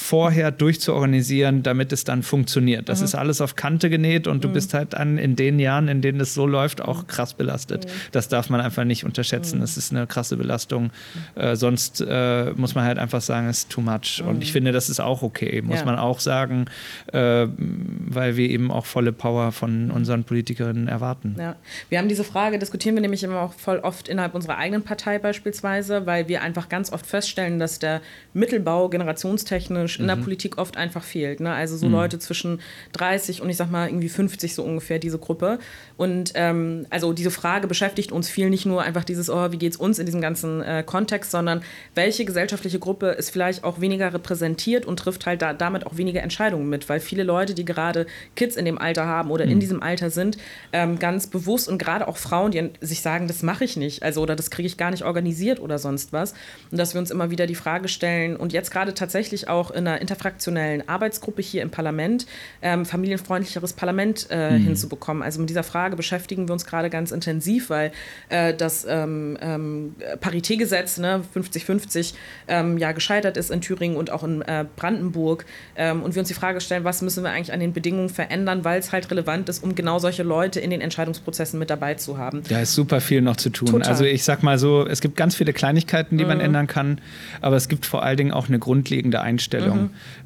[0.00, 2.88] vorher durchzuorganisieren, damit es dann funktioniert.
[2.88, 6.00] Das ist alles auf Kante genäht und du bist halt an, in den Jahren, in
[6.00, 7.86] denen es so läuft, auch krass belastet.
[8.10, 9.60] Das darf man einfach nicht unterschätzen.
[9.60, 10.90] Das ist eine krasse Belastung.
[11.34, 14.22] Äh, sonst äh, muss man halt einfach sagen, es ist too much.
[14.26, 15.84] Und ich finde, das ist auch okay, muss Ja.
[15.84, 16.64] man auch sagen,
[17.12, 21.36] äh, weil wir eben auch volle Power von unseren Politikerinnen erwarten.
[21.38, 21.56] Ja.
[21.90, 25.18] Wir haben diese Frage, diskutieren wir nämlich immer auch voll oft innerhalb unserer eigenen Partei
[25.18, 28.00] beispielsweise, weil wir einfach ganz oft feststellen, dass der
[28.32, 31.40] Mittelbau generationstechnisch in der Politik oft einfach fehlt.
[31.40, 31.52] Ne?
[31.52, 32.60] Also so Leute zwischen
[32.92, 35.58] 30 und ich sag mal irgendwie 50 so ungefähr, diese Gruppe.
[35.96, 39.76] Und ähm, also diese Frage beschäftigt uns viel, nicht nur einfach dieses, oh, wie geht's
[39.76, 41.62] uns in diesem ganzen äh, Kontext, sondern
[41.94, 46.22] welche gesellschaftliche Gruppe ist vielleicht auch weniger repräsentiert und trifft halt da, damit auch weniger
[46.22, 49.82] Entscheidungen mit, weil viele Leute, die gerade Kids in dem Alter haben oder in diesem
[49.82, 50.38] Alter sind,
[50.72, 54.22] ähm, ganz bewusst und gerade auch Frauen, die sich sagen, das mache ich nicht, also
[54.22, 56.34] oder das kriege ich gar nicht organisiert oder sonst was.
[56.70, 59.88] Und dass wir uns immer wieder die Frage stellen und jetzt gerade tatsächlich auch in
[59.88, 62.26] einer interfraktionellen Arbeitsgruppe hier im Parlament
[62.62, 65.22] ähm, familienfreundlicheres Parlament äh, hinzubekommen.
[65.22, 67.92] Also mit dieser Frage beschäftigen wir uns gerade ganz intensiv, weil
[68.28, 72.14] äh, das ähm, ähm, Paritätgesetz, ne, 50-50,
[72.48, 75.44] ähm, ja gescheitert ist in Thüringen und auch in äh, Brandenburg.
[75.76, 78.64] Ähm, und wir uns die Frage stellen, was müssen wir eigentlich an den Bedingungen verändern,
[78.64, 82.18] weil es halt relevant ist, um genau solche Leute in den Entscheidungsprozessen mit dabei zu
[82.18, 82.42] haben.
[82.48, 83.68] Da ist super viel noch zu tun.
[83.68, 83.88] Total.
[83.88, 87.00] Also ich sag mal so, es gibt ganz viele Kleinigkeiten, die man ändern kann,
[87.40, 89.69] aber es gibt vor allen Dingen auch eine grundlegende Einstellung.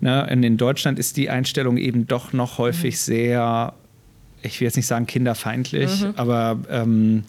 [0.01, 0.27] Ne?
[0.31, 3.73] In, in Deutschland ist die Einstellung eben doch noch häufig sehr,
[4.43, 7.25] ich will jetzt nicht sagen kinderfeindlich, aber ähm,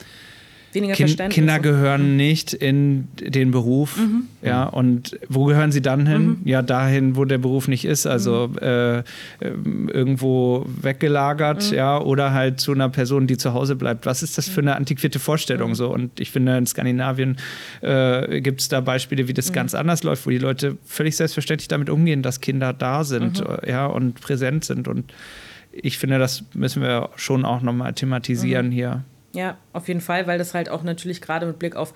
[0.76, 1.36] Weniger kind, Verständnis.
[1.36, 3.98] Kinder gehören nicht in den Beruf.
[4.42, 6.38] Ja, und wo gehören sie dann hin?
[6.44, 9.00] Ja, dahin, wo der Beruf nicht ist, also äh,
[9.42, 14.06] ähm, irgendwo weggelagert, ja, oder halt zu einer Person, die zu Hause bleibt.
[14.06, 15.92] Was ist das für eine antiquierte Vorstellung so?
[15.92, 17.38] Und ich finde, in Skandinavien
[17.82, 21.68] äh, gibt es da Beispiele, wie das ganz anders läuft, wo die Leute völlig selbstverständlich
[21.68, 24.88] damit umgehen, dass Kinder da sind, äh, ja, und präsent sind.
[24.88, 25.14] Und
[25.72, 29.04] ich finde, das müssen wir schon auch nochmal thematisieren hier.
[29.36, 31.94] Ja, auf jeden Fall, weil das halt auch natürlich gerade mit Blick auf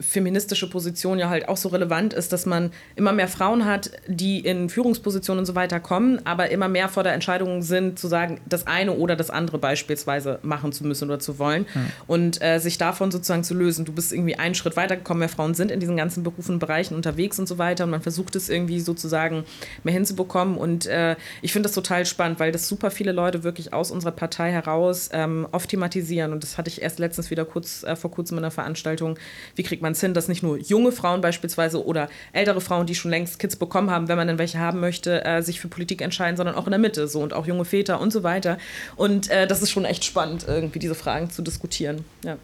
[0.00, 4.40] feministische Position ja halt auch so relevant ist, dass man immer mehr Frauen hat, die
[4.40, 8.40] in Führungspositionen und so weiter kommen, aber immer mehr vor der Entscheidung sind, zu sagen,
[8.46, 11.66] das eine oder das andere beispielsweise machen zu müssen oder zu wollen
[12.06, 13.84] und äh, sich davon sozusagen zu lösen.
[13.84, 16.94] Du bist irgendwie einen Schritt weitergekommen, mehr Frauen sind in diesen ganzen Berufen und Bereichen
[16.94, 19.44] unterwegs und so weiter und man versucht es irgendwie sozusagen
[19.84, 23.72] mehr hinzubekommen und äh, ich finde das total spannend, weil das super viele Leute wirklich
[23.72, 27.82] aus unserer Partei heraus ähm, oft thematisieren und das hatte ich erst letztens wieder kurz
[27.82, 29.18] äh, vor kurzem in einer Veranstaltung,
[29.54, 32.94] wie kriegt man es hin, dass nicht nur junge Frauen beispielsweise oder ältere Frauen, die
[32.94, 36.02] schon längst Kids bekommen haben, wenn man denn welche haben möchte, äh, sich für Politik
[36.02, 38.58] entscheiden, sondern auch in der Mitte so und auch junge Väter und so weiter.
[38.96, 42.04] Und äh, das ist schon echt spannend, irgendwie diese Fragen zu diskutieren.
[42.24, 42.36] Ja.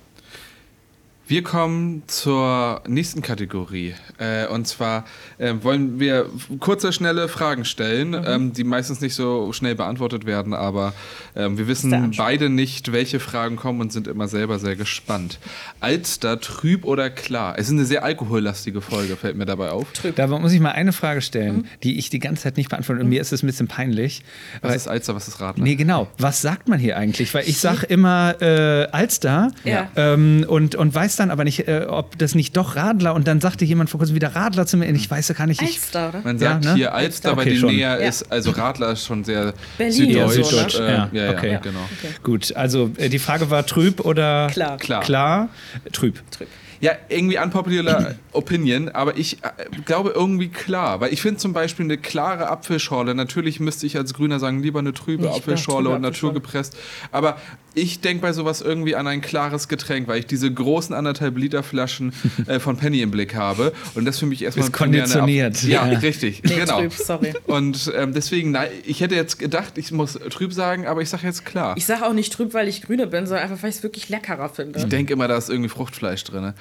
[1.27, 3.95] Wir kommen zur nächsten Kategorie.
[4.19, 5.05] Äh, und zwar
[5.39, 6.27] äh, wollen wir
[6.61, 8.25] kurze, schnelle Fragen stellen, Mhm.
[8.27, 10.93] ähm, die meistens nicht so schnell beantwortet werden, aber
[11.35, 15.39] ähm, wir wissen beide nicht, welche Fragen kommen und sind immer selber sehr gespannt.
[15.81, 17.55] Alster, trüb oder klar?
[17.59, 19.87] Es ist eine sehr alkohollastige Folge, fällt mir dabei auf.
[20.17, 21.65] Da muss ich mal eine Frage stellen, Mhm.
[21.85, 23.01] die ich die ganze Zeit nicht beantworte.
[23.01, 24.23] Und mir ist es ein bisschen peinlich.
[24.61, 25.65] Was Weil- ist Alster, was ist Radler?
[25.65, 26.07] Nee, genau.
[26.19, 27.33] Was sagt man hier eigentlich?
[27.33, 29.89] Weil ich sage immer äh, Alster Ja.
[29.97, 33.41] ähm, und, und weiß dann aber nicht, äh, ob das nicht doch Radler und dann
[33.41, 35.61] sagte jemand vor kurzem wieder Radler zu mir und ich weiß ja gar nicht.
[35.63, 36.21] Ich, Alster, oder?
[36.23, 36.75] Man Ja, sagt ne?
[36.75, 37.75] hier Alster, weil Okay, die schon.
[37.75, 38.09] näher Ja.
[38.09, 40.51] ist, also Radler ist schon sehr Berlin Ja, süddeutsch.
[40.51, 41.09] süddeutsch, äh, ja.
[41.13, 41.59] ja, ja, Okay.
[41.63, 41.89] genau.
[42.23, 44.77] Gut, also äh, die Frage war trüb oder Klar.
[44.79, 45.01] Klar.
[45.03, 45.49] klar?
[45.93, 46.23] Trüb.
[46.31, 46.49] Trüb.
[46.81, 49.49] Ja, irgendwie unpopular Opinion, aber ich äh,
[49.87, 51.01] glaube irgendwie klar.
[51.01, 54.81] Weil ich finde zum Beispiel eine klare Apfelschorle, natürlich müsste ich als Grüner sagen, lieber
[54.81, 56.77] eine trübe mehr Apfelschorle trübe und naturgepresst.
[57.11, 57.39] Aber
[57.75, 61.63] ich denke bei sowas irgendwie an ein klares Getränk, weil ich diese großen anderthalb Liter
[61.63, 62.13] Flaschen
[62.47, 63.73] äh, von Penny im Blick habe.
[63.95, 65.63] Und das für mich erstmal Ap- konditioniert.
[65.65, 65.99] Ja, Ja.
[65.99, 66.43] richtig.
[66.45, 66.81] Nee, genau.
[66.81, 67.33] trüb, sorry.
[67.47, 71.27] Und ähm, deswegen, nein, ich hätte jetzt gedacht, ich muss trüb sagen, aber ich sage
[71.27, 71.75] jetzt klar.
[71.77, 74.09] Ich sage auch nicht trüb, weil ich Grüne bin, sondern einfach, weil ich es wirklich
[74.09, 74.79] leckerer finde.
[74.79, 76.53] Ich denke immer, da ist irgendwie Fruchtfleisch drin.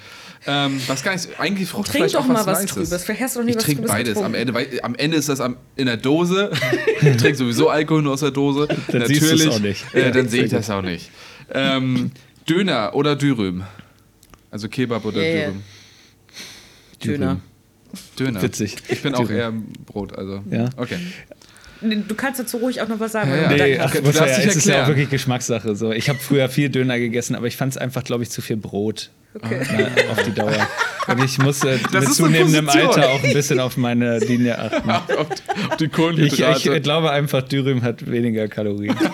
[0.46, 2.74] Ähm, was gar nicht, eigentlich Trink Fruchtfleisch doch auch mal was Nices.
[2.90, 3.04] Trübes.
[3.04, 4.18] Vielleicht hast du noch nie Ich was trinke Trübes beides.
[4.18, 4.34] Am.
[4.34, 6.50] Ende, weil, am Ende ist das am, in der Dose.
[7.00, 8.68] ich trinke sowieso Alkohol nur aus der Dose.
[8.88, 9.84] Dann siehst du's auch nicht.
[9.94, 11.03] Äh, Ja, dann sehe ich das auch nicht.
[11.52, 12.10] Ähm,
[12.48, 13.64] Döner oder Dürüm?
[14.50, 15.46] Also Kebab oder Ja, ja.
[15.46, 15.62] Dürüm?
[17.20, 17.40] Döner.
[18.18, 18.42] Döner.
[18.42, 18.76] Witzig.
[18.88, 19.52] Ich bin auch eher
[19.86, 20.16] Brot.
[20.16, 20.42] Also.
[20.50, 20.68] Ja.
[20.76, 20.98] Okay.
[21.80, 23.30] Du kannst dazu ruhig auch noch was sagen.
[23.30, 23.48] Ja, ja.
[23.48, 23.94] du Nee, ach, hast.
[23.94, 25.76] du ja, darfst dich es ist ja auch wirklich Geschmackssache.
[25.76, 25.92] So.
[25.92, 28.56] Ich habe früher viel Döner gegessen, aber ich fand es einfach, glaube ich, zu viel
[28.56, 29.66] Brot Okay.
[29.76, 30.68] na, auf die Dauer.
[31.08, 32.68] Und ich musste Das mit zunehmendem.
[32.68, 34.90] Alter auch ein bisschen auf meine Linie achten.
[35.18, 35.26] auf,
[35.80, 36.76] die Ich, Kohlenhydrate.
[36.76, 38.96] ich glaube einfach, Dürüm hat weniger Kalorien.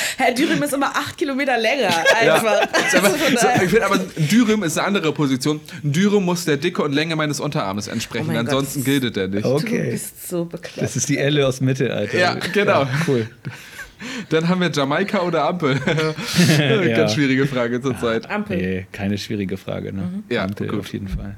[0.18, 1.90] Herr Dürüm ist immer acht Kilometer länger.
[2.20, 2.68] Einfach.
[2.72, 5.60] Also von so, ich finde aber, Dürüm ist eine andere Position.
[5.82, 9.28] Dürüm muss der Dicke und Länge meines Unterarmes entsprechen, Oh Gott, ansonsten das- gilt der
[9.28, 9.44] nicht.
[9.44, 9.90] Du Okay.
[9.90, 10.80] bist so bekloppt.
[10.82, 12.18] Das ist die Elle aus Mittelalter.
[12.18, 12.86] Ja, genau.
[13.08, 13.28] cool.
[14.28, 15.80] Dann haben wir Jamaika oder Ampel.
[16.58, 16.96] Ja.
[16.96, 18.28] Ganz schwierige Frage zurzeit.
[18.30, 18.56] Ampel.
[18.56, 20.22] Nee, keine schwierige Frage, ne?
[20.28, 20.80] Ja, Ampel gut.
[20.80, 21.36] auf jeden Fall.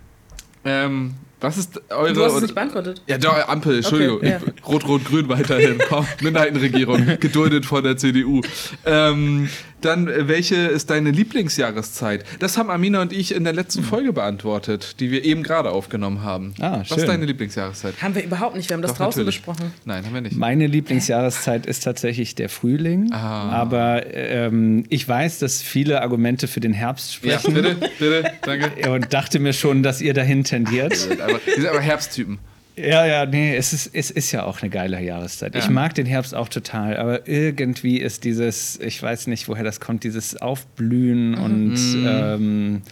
[0.64, 2.12] Ähm, was ist eure.
[2.12, 3.02] Du hast es nicht beantwortet.
[3.06, 4.16] ja, doch, Ampel, Entschuldigung.
[4.16, 4.40] Okay, ja.
[4.66, 5.80] Rot-Rot-Grün weiterhin.
[5.88, 8.40] Komm, Minderheitenregierung, geduldet von der CDU.
[8.84, 9.48] Ähm,
[9.80, 12.24] dann, äh, welche ist deine Lieblingsjahreszeit?
[12.38, 16.22] Das haben Amina und ich in der letzten Folge beantwortet, die wir eben gerade aufgenommen
[16.22, 16.54] haben.
[16.60, 16.98] Ah, Was schön.
[16.98, 17.94] ist deine Lieblingsjahreszeit?
[18.02, 18.68] Haben wir überhaupt nicht.
[18.68, 19.42] Wir haben das Doch, draußen natürlich.
[19.42, 19.72] besprochen.
[19.84, 20.36] Nein, haben wir nicht.
[20.36, 23.12] Meine Lieblingsjahreszeit ist tatsächlich der Frühling.
[23.12, 23.50] Ah.
[23.50, 27.54] Aber ähm, ich weiß, dass viele Argumente für den Herbst Ja, sprechen.
[27.54, 28.90] bitte, bitte, danke.
[28.90, 31.08] Und dachte mir schon, dass ihr dahin tendiert.
[31.22, 32.38] Aber, die sind aber Herbsttypen.
[32.80, 35.54] Ja, ja, nee, es ist, es ist ja auch eine geile Jahreszeit.
[35.56, 35.70] Ich Ja.
[35.70, 40.04] mag den Herbst auch total, aber irgendwie ist dieses, ich weiß nicht, woher das kommt,
[40.04, 41.74] dieses Aufblühen und
[42.06, 42.82] ähm,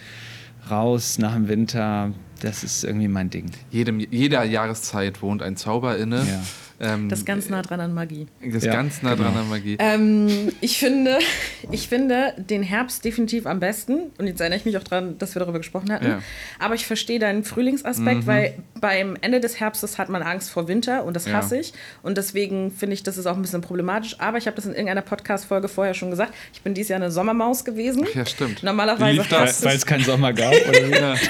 [0.70, 3.50] raus nach dem Winter, das ist irgendwie mein Ding.
[3.70, 6.18] Jedem, jeder Jahreszeit wohnt ein Zauber inne.
[6.18, 6.42] Ja.
[6.78, 8.26] Ähm, Das ist ganz nah dran an Magie.
[8.44, 9.76] das ist Ja, ganz nah dran an Magie.
[9.78, 11.18] Ähm, ich, finde,
[11.70, 14.10] ich finde den Herbst definitiv am besten.
[14.18, 16.06] Und jetzt erinnere ich mich auch daran, dass wir darüber gesprochen hatten.
[16.06, 16.22] Ja.
[16.58, 21.04] Aber ich verstehe deinen Frühlingsaspekt, weil beim Ende des Herbstes hat man Angst vor Winter
[21.04, 21.34] und das Ja.
[21.34, 21.72] hasse ich.
[22.02, 24.16] Und deswegen finde ich, das ist auch ein bisschen problematisch.
[24.20, 26.34] Aber ich habe das in irgendeiner Podcast-Folge vorher schon gesagt.
[26.52, 28.04] Ich bin dieses Jahr eine Sommermaus gewesen.
[28.10, 28.62] Ach ja, stimmt.
[28.62, 29.40] Normalerweise lief das?
[29.40, 30.52] hasst Weil es- keinen Sommer gab?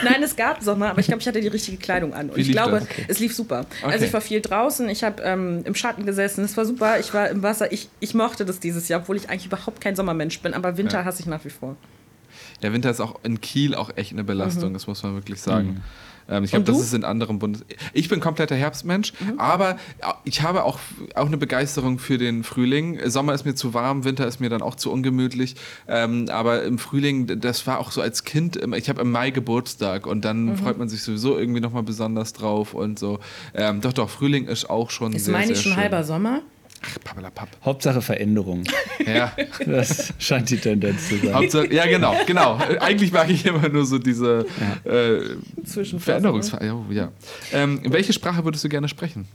[0.04, 2.30] Nein, es gab Sommer, aber ich glaube, ich hatte die richtige Kleidung an.
[2.30, 2.82] Und Wie ich lief glaube, das?
[2.84, 3.04] Okay.
[3.08, 3.66] es lief super.
[3.82, 3.92] Okay.
[3.92, 7.12] Also ich war viel draußen, ich habe ähm, im Schatten gesessen, es war super, ich
[7.14, 7.72] war im Wasser.
[7.72, 10.98] Ich, ich mochte das dieses Jahr, obwohl ich eigentlich überhaupt kein Sommermensch bin, aber Winter
[10.98, 11.04] Ja.
[11.04, 11.76] hasse ich nach wie vor.
[12.62, 15.82] Der Winter ist auch in Kiel auch echt eine Belastung, das muss man wirklich sagen.
[16.28, 17.64] Ähm, ich glaube, das ist in anderen Bundes...
[17.92, 19.38] Ich bin kompletter Herbstmensch, Mhm.
[19.38, 19.76] aber
[20.24, 20.78] ich habe auch,
[21.14, 22.98] auch eine Begeisterung für den Frühling.
[23.08, 25.56] Sommer ist mir zu warm, Winter ist mir dann auch zu ungemütlich.
[25.88, 30.06] Ähm, aber im Frühling, das war auch so als Kind, ich habe im Mai Geburtstag
[30.06, 30.56] und dann Mhm.
[30.56, 33.18] freut man sich sowieso irgendwie nochmal besonders drauf und so.
[33.54, 35.80] Ähm, doch, doch, Frühling ist auch schon Ist sehr, meine sehr ich schon schön.
[35.82, 36.42] halber Sommer?
[36.84, 37.48] Ach, pappelapapp.
[37.64, 38.64] Hauptsache Veränderung.
[39.06, 39.32] Ja.
[39.64, 41.32] Das scheint die Tendenz zu sein.
[41.32, 42.58] Hauptsache, ja, genau, genau.
[42.58, 44.46] Äh, Eigentlich mag ich immer nur so diese
[44.82, 46.66] äh, Zwischen Veränderungsfall.
[46.66, 47.12] Ja, oh, ja.
[47.52, 49.28] Ähm, welche Sprache würdest du gerne sprechen?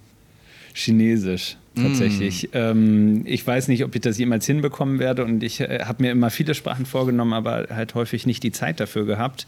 [0.73, 2.49] Chinesisch tatsächlich.
[2.53, 6.11] Ähm, ich weiß nicht, ob ich das jemals hinbekommen werde und ich äh, habe mir
[6.11, 9.47] immer viele Sprachen vorgenommen, aber halt häufig nicht die Zeit dafür gehabt.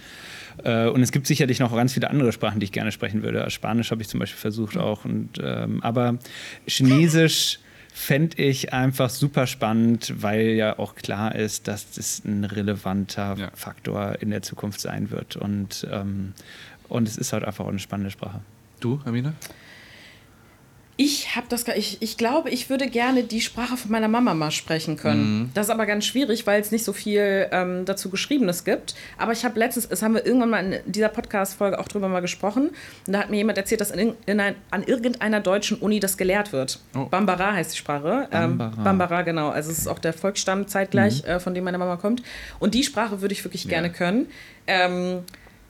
[0.63, 3.49] Äh, und es gibt sicherlich noch ganz viele andere Sprachen, die ich gerne sprechen würde.
[3.49, 5.05] Spanisch habe ich zum Beispiel versucht auch.
[5.05, 6.17] Und, ähm, aber
[6.67, 7.59] Chinesisch
[7.93, 13.51] fände ich einfach super spannend, weil ja auch klar ist, dass das ein relevanter Ja.
[13.53, 15.35] Faktor in der Zukunft sein wird.
[15.35, 16.33] Und, ähm,
[16.89, 18.41] und es ist halt einfach auch eine spannende Sprache.
[18.79, 19.33] Du, Amina?
[20.95, 24.51] Ich habe das, ich, ich glaube, ich würde gerne die Sprache von meiner Mama mal
[24.51, 25.49] sprechen können.
[25.55, 28.93] Das ist aber ganz schwierig, weil es nicht so viel ähm, dazu Geschriebenes gibt.
[29.17, 32.19] Aber ich habe letztens, das haben wir irgendwann mal in dieser Podcast-Folge auch drüber mal
[32.19, 32.69] gesprochen.
[33.07, 36.15] Und da hat mir jemand erzählt, dass in, in ein, an irgendeiner deutschen Uni das
[36.15, 36.79] gelehrt wird.
[36.95, 37.05] Oh.
[37.05, 38.27] Bambara heißt die Sprache.
[38.31, 38.83] Ähm, Bambara.
[38.83, 39.49] Bambara, genau.
[39.49, 42.21] Also es ist auch der Volksstamm zeitgleich, äh, von dem meine Mama kommt.
[42.59, 43.71] Und die Sprache würde ich wirklich Ja.
[43.71, 44.27] gerne können.
[44.67, 45.23] Ähm,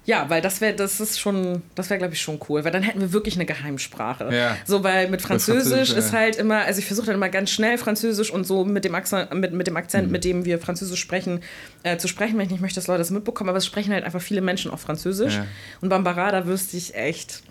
[0.05, 2.83] ja, weil das wäre, das ist schon, das wäre, glaube ich, schon cool, weil dann
[2.83, 4.33] hätten wir wirklich eine Geheimsprache.
[4.35, 4.57] Ja.
[4.65, 7.77] So, weil mit Französisch, Französisch, ist halt immer, also ich versuche dann immer ganz schnell
[7.77, 11.39] Französisch und so mit dem Akzent, mit, mit dem Akzent, mit dem wir Französisch sprechen,
[11.83, 14.03] äh, zu sprechen, weil ich nicht möchte, dass Leute das mitbekommen, aber es sprechen halt
[14.03, 15.35] einfach viele Menschen auch Französisch.
[15.35, 15.45] Ja.
[15.79, 17.41] Und Bambara, da wüsste ich echt,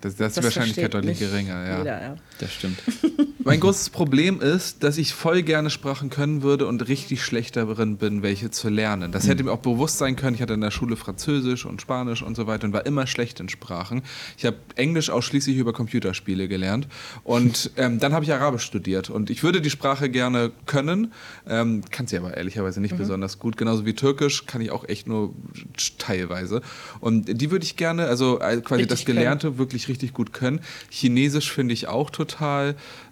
[0.00, 1.78] Das, das ist die das Wahrscheinlichkeit deutlich nicht geringer, ja.
[1.78, 2.16] jeder, ja.
[2.42, 2.82] Das stimmt.
[3.44, 7.96] Mein großes Problem ist, dass ich voll gerne Sprachen können würde und richtig schlecht darin
[7.96, 9.12] bin, welche zu lernen.
[9.12, 10.34] Das hätte mir auch bewusst sein können.
[10.34, 13.38] Ich hatte in der Schule Französisch und Spanisch und so weiter und war immer schlecht
[13.38, 14.02] in Sprachen.
[14.36, 16.88] Ich habe Englisch ausschließlich über Computerspiele gelernt
[17.22, 21.12] und ähm, dann habe ich Arabisch studiert und ich würde die Sprache gerne können,
[21.48, 23.56] ähm, kann sie aber ehrlicherweise nicht besonders gut.
[23.56, 25.32] Genauso wie Türkisch kann ich auch echt nur
[25.98, 26.60] teilweise.
[26.98, 29.18] Und die würde ich gerne, also äh, quasi Richtig das können.
[29.18, 30.60] Gelernte wirklich richtig gut können.
[30.90, 32.31] Chinesisch finde ich auch total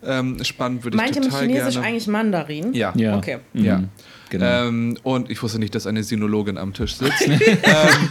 [0.04, 1.86] ähm, spannend, würde ich Meint ihr mit total Chinesisch gerne.
[1.86, 2.72] eigentlich Mandarin?
[2.72, 2.92] Ja.
[2.96, 3.16] Ja.
[3.16, 3.38] Okay.
[3.52, 3.64] Mhm.
[3.64, 3.82] Ja.
[4.30, 4.68] Genau.
[4.68, 7.20] Ähm, und ich wusste nicht, dass eine Sinologin am Tisch sitzt.
[7.28, 8.10] ähm,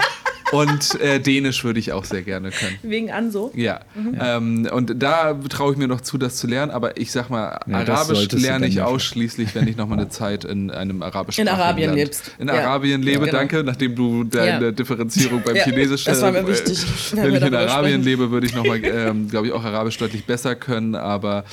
[0.51, 2.77] und äh, Dänisch würde ich auch sehr gerne können.
[2.81, 3.51] Wegen Anso?
[3.55, 3.81] Ja,
[4.19, 7.59] ähm, und da traue ich mir noch zu, das zu lernen, aber ich sag mal,
[7.67, 11.47] Ja, Arabisch lerne ich ausschließlich, wenn ich noch mal eine Zeit in einem arabischen In
[11.47, 12.31] Arabien Land lebst.
[12.39, 12.55] In Ja.
[12.55, 13.37] Arabien lebe, Ja, genau.
[13.37, 14.71] danke, nachdem du deine Ja.
[14.71, 18.03] Differenzierung beim Ja, Chinesisch das war mir äh, wichtig, wenn Wenn ich in Arabien sprechen.
[18.03, 21.43] lebe, würde ich noch mal, ähm, glaube ich, auch Arabisch deutlich besser können, aber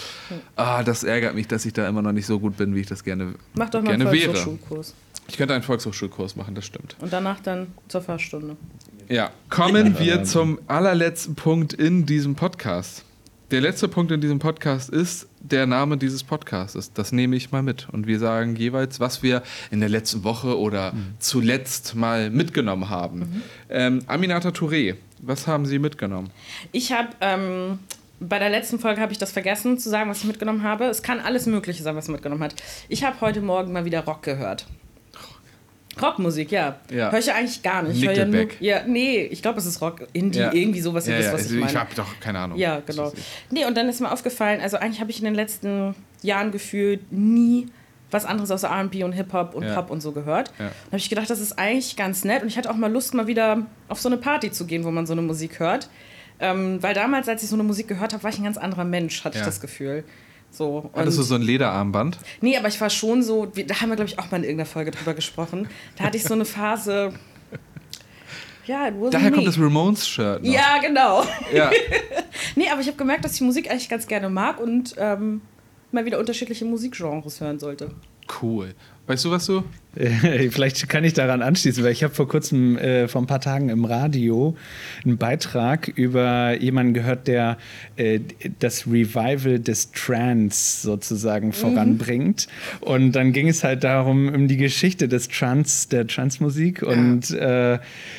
[0.56, 2.86] ah, das ärgert mich, dass ich da immer noch nicht so gut bin, wie ich
[2.86, 4.34] das gerne, Mach doch mal einen wäre.
[5.28, 6.96] Ich könnte einen Volkshochschulkurs machen, das stimmt.
[7.00, 8.56] Und danach dann zur Fahrstunde.
[9.08, 13.04] Ja, kommen wir zum allerletzten Punkt in diesem Podcast.
[13.52, 16.92] Der letzte Punkt in diesem Podcast ist der Name dieses Podcasts.
[16.92, 17.88] Das nehme ich mal mit.
[17.92, 21.14] Und wir sagen jeweils, was wir in der letzten Woche oder mhm.
[21.20, 23.18] zuletzt mal mitgenommen haben.
[23.20, 23.42] Mhm.
[23.70, 26.30] Ähm, Aminata Touré, was haben Sie mitgenommen?
[26.72, 27.78] Ich habe ähm,
[28.18, 30.86] bei der letzten Folge habe ich das vergessen zu sagen, was ich mitgenommen habe.
[30.86, 32.56] Es kann alles Mögliche sein, was man mitgenommen hat.
[32.88, 34.66] Ich habe heute Morgen mal wieder Rock gehört.
[36.00, 36.76] Rockmusik, ja.
[36.90, 37.10] ja.
[37.10, 37.96] Höre ich ja eigentlich gar nicht.
[37.96, 40.52] Ich ja, nur, ja, nee, ich glaube, es ist Rock, Indie, ja.
[40.52, 41.06] irgendwie sowas.
[41.06, 41.72] Ihr ja, wisst, was also ich meine.
[41.72, 42.58] Ich habe doch keine Ahnung.
[42.58, 43.12] Ja, genau.
[43.50, 47.12] Nee, und dann ist mir aufgefallen, also eigentlich habe ich in den letzten Jahren gefühlt
[47.12, 47.68] nie
[48.10, 50.48] was anderes außer R&B und Hip-Hop und Pop und so gehört.
[50.58, 50.66] Ja.
[50.66, 53.14] Dann habe ich gedacht, das ist eigentlich ganz nett und ich hatte auch mal Lust,
[53.14, 55.88] mal wieder auf so eine Party zu gehen, wo man so eine Musik hört.
[56.38, 58.84] Ähm, weil damals, als ich so eine Musik gehört habe, war ich ein ganz anderer
[58.84, 60.04] Mensch, hatte ich das Gefühl.
[60.56, 62.16] So, Hattest du so ein Lederarmband?
[62.40, 64.64] Nee, aber ich war schon so, da haben wir, glaube ich, auch mal in irgendeiner
[64.66, 65.68] Folge drüber gesprochen.
[65.96, 67.12] Da hatte ich so eine Phase.
[68.66, 69.36] Ja, Daher me.
[69.36, 70.44] kommt das Ramones-Shirt.
[70.44, 71.24] Ja, genau.
[71.54, 71.70] Ja.
[72.56, 75.40] nee, aber ich habe gemerkt, dass ich Musik eigentlich ganz gerne mag und ähm,
[75.92, 77.92] mal wieder unterschiedliche Musikgenres hören sollte.
[78.42, 78.74] Cool.
[79.06, 79.62] Weißt du, was du?
[80.50, 83.70] Vielleicht kann ich daran anschließen, weil ich habe vor kurzem, äh, vor ein paar Tagen
[83.70, 84.56] im Radio
[85.04, 87.56] einen Beitrag über jemanden gehört, der
[87.96, 88.20] äh,
[88.58, 91.52] das Revival des Trance sozusagen mhm.
[91.52, 92.46] voranbringt.
[92.80, 96.82] Und dann ging es halt darum, um die Geschichte des Trance, der Trance-Musik.
[96.82, 96.88] Ja.
[96.88, 97.78] Und äh,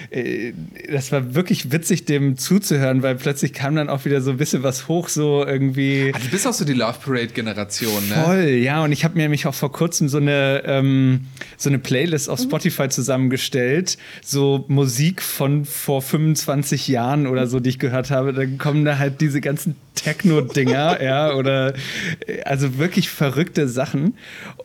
[0.09, 0.53] äh,
[0.91, 4.63] das war wirklich witzig, dem zuzuhören, weil plötzlich kam dann auch wieder so ein bisschen
[4.63, 6.11] was hoch, so irgendwie.
[6.15, 8.15] Ah, du bist auch so die Love Parade-Generation, ne?
[8.15, 8.83] Voll, ja.
[8.83, 12.39] Und ich habe mir nämlich auch vor kurzem so eine, ähm, so eine Playlist auf
[12.39, 12.45] mhm.
[12.45, 18.33] Spotify zusammengestellt, so Musik von vor 25 Jahren oder so, die ich gehört habe.
[18.33, 21.73] Dann kommen da halt diese ganzen Techno-Dinger, ja, oder
[22.45, 24.15] also wirklich verrückte Sachen.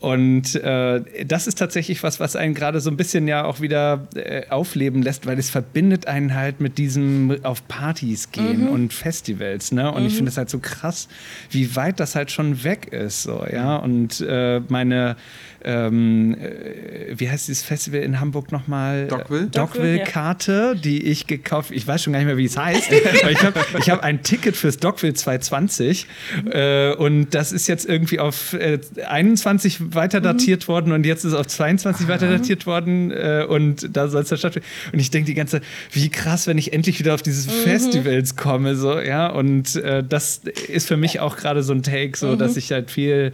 [0.01, 4.07] Und äh, das ist tatsächlich was, was einen gerade so ein bisschen ja auch wieder
[4.15, 8.69] äh, aufleben lässt, weil es verbindet einen halt mit diesem auf Partys gehen mhm.
[8.69, 9.91] und Festivals, ne?
[9.91, 10.09] Und mhm.
[10.09, 11.09] ich finde es halt so krass,
[11.51, 13.77] wie weit das halt schon weg ist, so, ja.
[13.77, 15.17] Und äh, meine
[15.65, 19.07] ähm, äh, wie heißt dieses Festival in Hamburg nochmal?
[19.07, 19.47] Dockville?
[19.47, 22.91] Dockville-Karte, die ich gekauft ich weiß schon gar nicht mehr, wie es heißt.
[23.31, 26.07] ich habe ich hab ein Ticket fürs Dockville 220
[26.51, 30.73] äh, und das ist jetzt irgendwie auf äh, 21 weiter datiert mhm.
[30.73, 34.37] worden und jetzt ist auf 22 weiter datiert worden äh, und da soll es da
[34.37, 34.69] stattfinden.
[34.93, 37.51] Und ich denke die ganze Zeit, wie krass, wenn ich endlich wieder auf dieses mhm.
[37.65, 42.17] Festivals komme, so, ja, und äh, das ist für mich auch gerade so ein Take,
[42.17, 42.39] so, mhm.
[42.39, 43.33] dass ich halt viel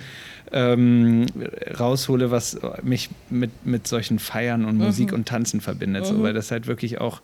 [0.53, 1.26] ähm,
[1.78, 4.84] raushole, was mich mit, mit solchen Feiern und mhm.
[4.84, 6.05] Musik und Tanzen verbindet.
[6.05, 6.16] Mhm.
[6.16, 7.20] So, weil das halt wirklich auch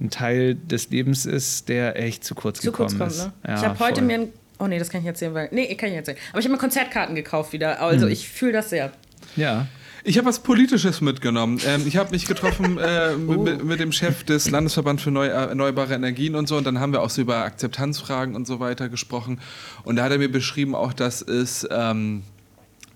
[0.00, 3.32] ein Teil des Lebens ist, der echt zu kurz zu gekommen kurz kommt, ne?
[3.42, 3.48] ist.
[3.48, 4.28] Ja, ich habe heute mir ein
[4.60, 5.48] Oh nee, das kann ich erzählen, weil.
[5.52, 6.18] Nee, kann ich erzählen.
[6.30, 7.80] Aber ich habe mir Konzertkarten gekauft wieder.
[7.80, 8.12] Also mhm.
[8.12, 8.92] ich fühle das sehr.
[9.36, 9.66] Ja.
[10.04, 11.60] Ich habe was Politisches mitgenommen.
[11.66, 13.32] Ähm, ich habe mich getroffen äh, oh.
[13.32, 16.56] mit, mit, dem Chef des Landesverbands für Neu Erneuerbare Energien und so.
[16.56, 19.40] Und dann haben wir auch so über Akzeptanzfragen und so weiter gesprochen.
[19.84, 22.22] Und da hat er mir beschrieben auch, dass es ähm,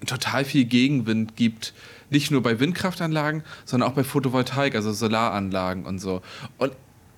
[0.07, 1.75] total viel Gegenwind gibt,
[2.11, 6.23] nicht nur bei Windkraftanlagen, sondern auch bei Photovoltaik, also Solaranlagen und so.
[6.59, 6.73] Und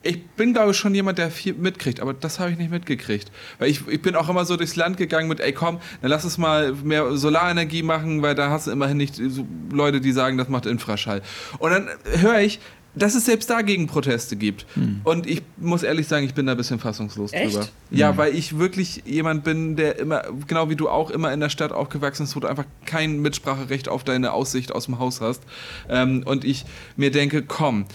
[0.04, 3.32] ich bin, glaube ich, schon jemand, der viel mitkriegt, aber das habe ich nicht mitgekriegt.
[3.58, 6.24] Weil ich, ich bin auch immer so durchs Land gegangen mit, ey komm, dann lass
[6.24, 10.36] uns mal mehr Solarenergie machen, weil da hast du immerhin nicht so Leute, die sagen,
[10.36, 11.22] das macht Infraschall.
[11.58, 11.88] Und dann
[12.20, 12.60] höre ich,
[12.94, 14.66] dass es selbst dagegen Proteste gibt.
[14.74, 15.00] Hm.
[15.04, 17.54] Und ich muss ehrlich sagen, ich bin da ein bisschen fassungslos Echt?
[17.54, 17.68] drüber.
[17.90, 18.16] Ja, hm.
[18.16, 21.72] weil ich wirklich jemand bin, der immer, genau wie du auch, immer in der Stadt
[21.72, 25.42] aufgewachsen ist, wo du einfach kein Mitspracherecht auf deine Aussicht aus dem Haus hast.
[25.88, 26.64] Ähm, und ich
[26.96, 27.86] mir denke, komm,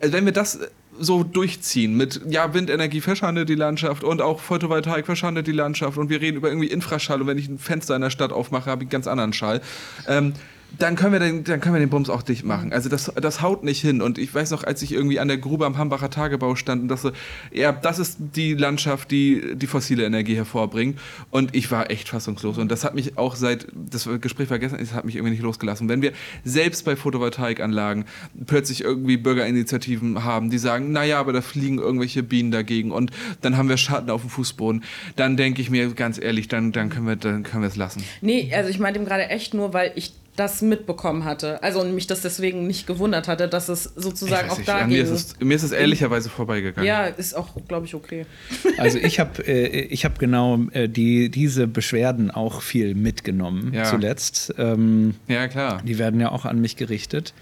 [0.00, 0.58] äh, wenn wir das
[0.98, 6.08] so durchziehen mit, ja, Windenergie verschandelt die Landschaft und auch Photovoltaik verschandelt die Landschaft und
[6.08, 8.82] wir reden über irgendwie Infraschall und wenn ich ein Fenster in der Stadt aufmache, habe
[8.82, 9.60] ich einen ganz anderen Schall.
[10.06, 10.34] Ähm,
[10.78, 12.72] dann können wir den, dann können wir den Bums auch dicht machen.
[12.72, 14.02] Also das, das haut nicht hin.
[14.02, 16.88] Und ich weiß noch, als ich irgendwie an der Grube am Hambacher Tagebau stand und
[16.88, 17.12] das so,
[17.52, 20.98] ja, das ist die Landschaft, die die fossile Energie hervorbringt.
[21.30, 22.58] Und ich war echt fassungslos.
[22.58, 25.42] Und das hat mich auch seit, das Gespräch war gestern, das hat mich irgendwie nicht
[25.42, 25.88] losgelassen.
[25.88, 26.12] Wenn wir
[26.44, 28.04] selbst bei Photovoltaikanlagen
[28.46, 33.10] plötzlich irgendwie Bürgerinitiativen haben, die sagen, naja, aber da fliegen irgendwelche Bienen dagegen und
[33.40, 34.84] dann haben wir Schatten auf dem Fußboden,
[35.16, 38.04] dann denke ich mir ganz ehrlich, dann, dann können wir dann können wir es lassen.
[38.20, 41.62] Nee, also ich meine dem gerade echt nur, weil ich das mitbekommen hatte.
[41.62, 44.88] Also und mich das deswegen nicht gewundert hatte, dass es sozusagen auch da ging.
[44.88, 46.86] Mir ist es, mir ist es ehrlicherweise vorbeigegangen.
[46.86, 48.26] Ja, ist auch, glaube ich, okay.
[48.78, 53.84] Also ich habe äh, hab genau äh, die, diese Beschwerden auch viel mitgenommen ja.
[53.84, 54.54] zuletzt.
[54.58, 55.80] Ähm, ja, klar.
[55.84, 57.32] Die werden ja auch an mich gerichtet.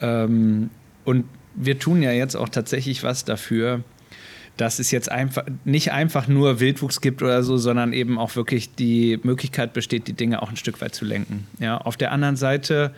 [0.00, 0.70] Ähm,
[1.04, 1.24] und
[1.54, 3.82] wir tun ja jetzt auch tatsächlich was dafür,
[4.58, 8.74] dass es jetzt einfach nicht einfach nur Wildwuchs gibt oder so, sondern eben auch wirklich
[8.74, 11.46] die Möglichkeit besteht, die Dinge auch ein Stück weit zu lenken.
[11.58, 12.92] Ja, auf der anderen Seite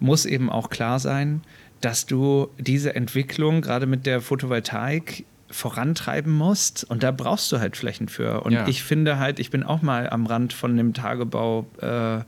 [0.00, 1.42] muss eben auch klar sein,
[1.80, 6.84] dass du diese Entwicklung gerade mit der Photovoltaik vorantreiben musst.
[6.84, 8.42] Und da brauchst du halt Flächen für.
[8.42, 8.66] Und Ja.
[8.66, 12.20] ich finde halt, ich bin auch mal am Rand von dem Tagebau äh,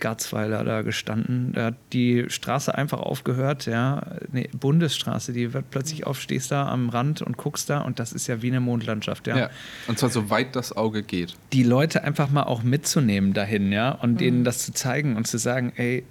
[0.00, 1.52] Garzweiler da gestanden.
[1.52, 4.02] Da hat die Straße einfach aufgehört, ja.
[4.32, 8.12] Nee, Bundesstraße, die wird plötzlich auf, stehst da am Rand und guckst da und das
[8.12, 9.36] ist ja wie eine Mondlandschaft, ja.
[9.36, 9.50] Ja.
[9.86, 11.34] Und zwar so weit das Auge geht.
[11.52, 15.38] Die Leute einfach mal auch mitzunehmen dahin, ja, und denen das zu zeigen und zu
[15.38, 16.04] sagen, ey,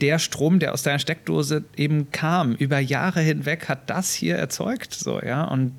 [0.00, 4.92] der Strom, der aus deiner Steckdose eben kam, über Jahre hinweg, hat das hier erzeugt,
[4.92, 5.72] so, ja, und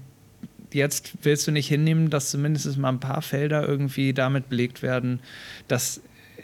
[0.73, 5.19] jetzt willst du nicht hinnehmen, dass zumindest mal ein paar Felder irgendwie damit belegt werden.
[5.67, 6.01] Das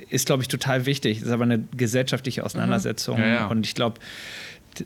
[0.10, 1.20] ist, glaube ich, total wichtig.
[1.20, 3.20] Das ist aber eine gesellschaftliche Auseinandersetzung.
[3.20, 3.48] Ja, ja.
[3.48, 4.00] Und ich glaube,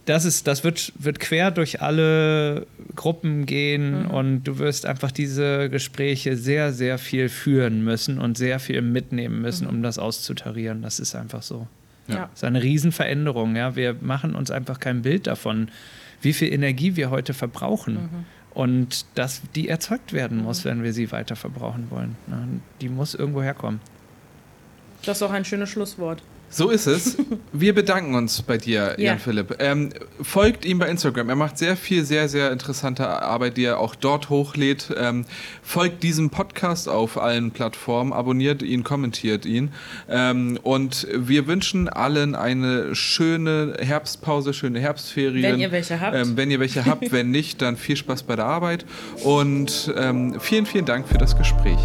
[0.05, 5.69] das, ist, das wird, wird quer durch alle Gruppen gehen und du wirst einfach diese
[5.69, 10.81] Gespräche sehr, sehr viel führen müssen und sehr viel mitnehmen müssen, um das auszutarieren.
[10.81, 11.67] Das ist einfach so.
[12.07, 12.29] Ja.
[12.31, 13.55] Das ist eine Riesenveränderung.
[13.55, 13.75] Ja?
[13.75, 15.69] Wir machen uns einfach kein Bild davon,
[16.21, 18.25] wie viel Energie wir heute verbrauchen.
[18.57, 22.15] Und dass die erzeugt werden muss, wenn wir sie weiter verbrauchen wollen.
[22.81, 23.79] Die muss irgendwo herkommen.
[25.05, 26.23] Das ist auch ein schönes Schlusswort.
[26.49, 27.17] So ist es.
[27.51, 29.11] Wir bedanken uns bei dir, Ja.
[29.11, 29.55] Jan Philipp.
[29.59, 29.89] Ähm,
[30.21, 31.29] folgt ihm bei Instagram.
[31.29, 34.93] Er macht sehr viel, sehr, sehr interessante Arbeit, die er auch dort hochlädt.
[34.97, 35.25] Ähm,
[35.61, 39.71] folgt diesem Podcast auf allen Plattformen, abonniert ihn, kommentiert ihn.
[40.09, 45.43] Ähm, und wir wünschen allen eine schöne Herbstpause, schöne Herbstferien.
[45.53, 46.15] Wenn ihr welche habt.
[46.15, 48.85] Ähm, wenn ihr welche habt, wenn nicht, dann viel Spaß bei der Arbeit.
[49.23, 51.79] Und ähm, vielen, vielen Dank für das Gespräch.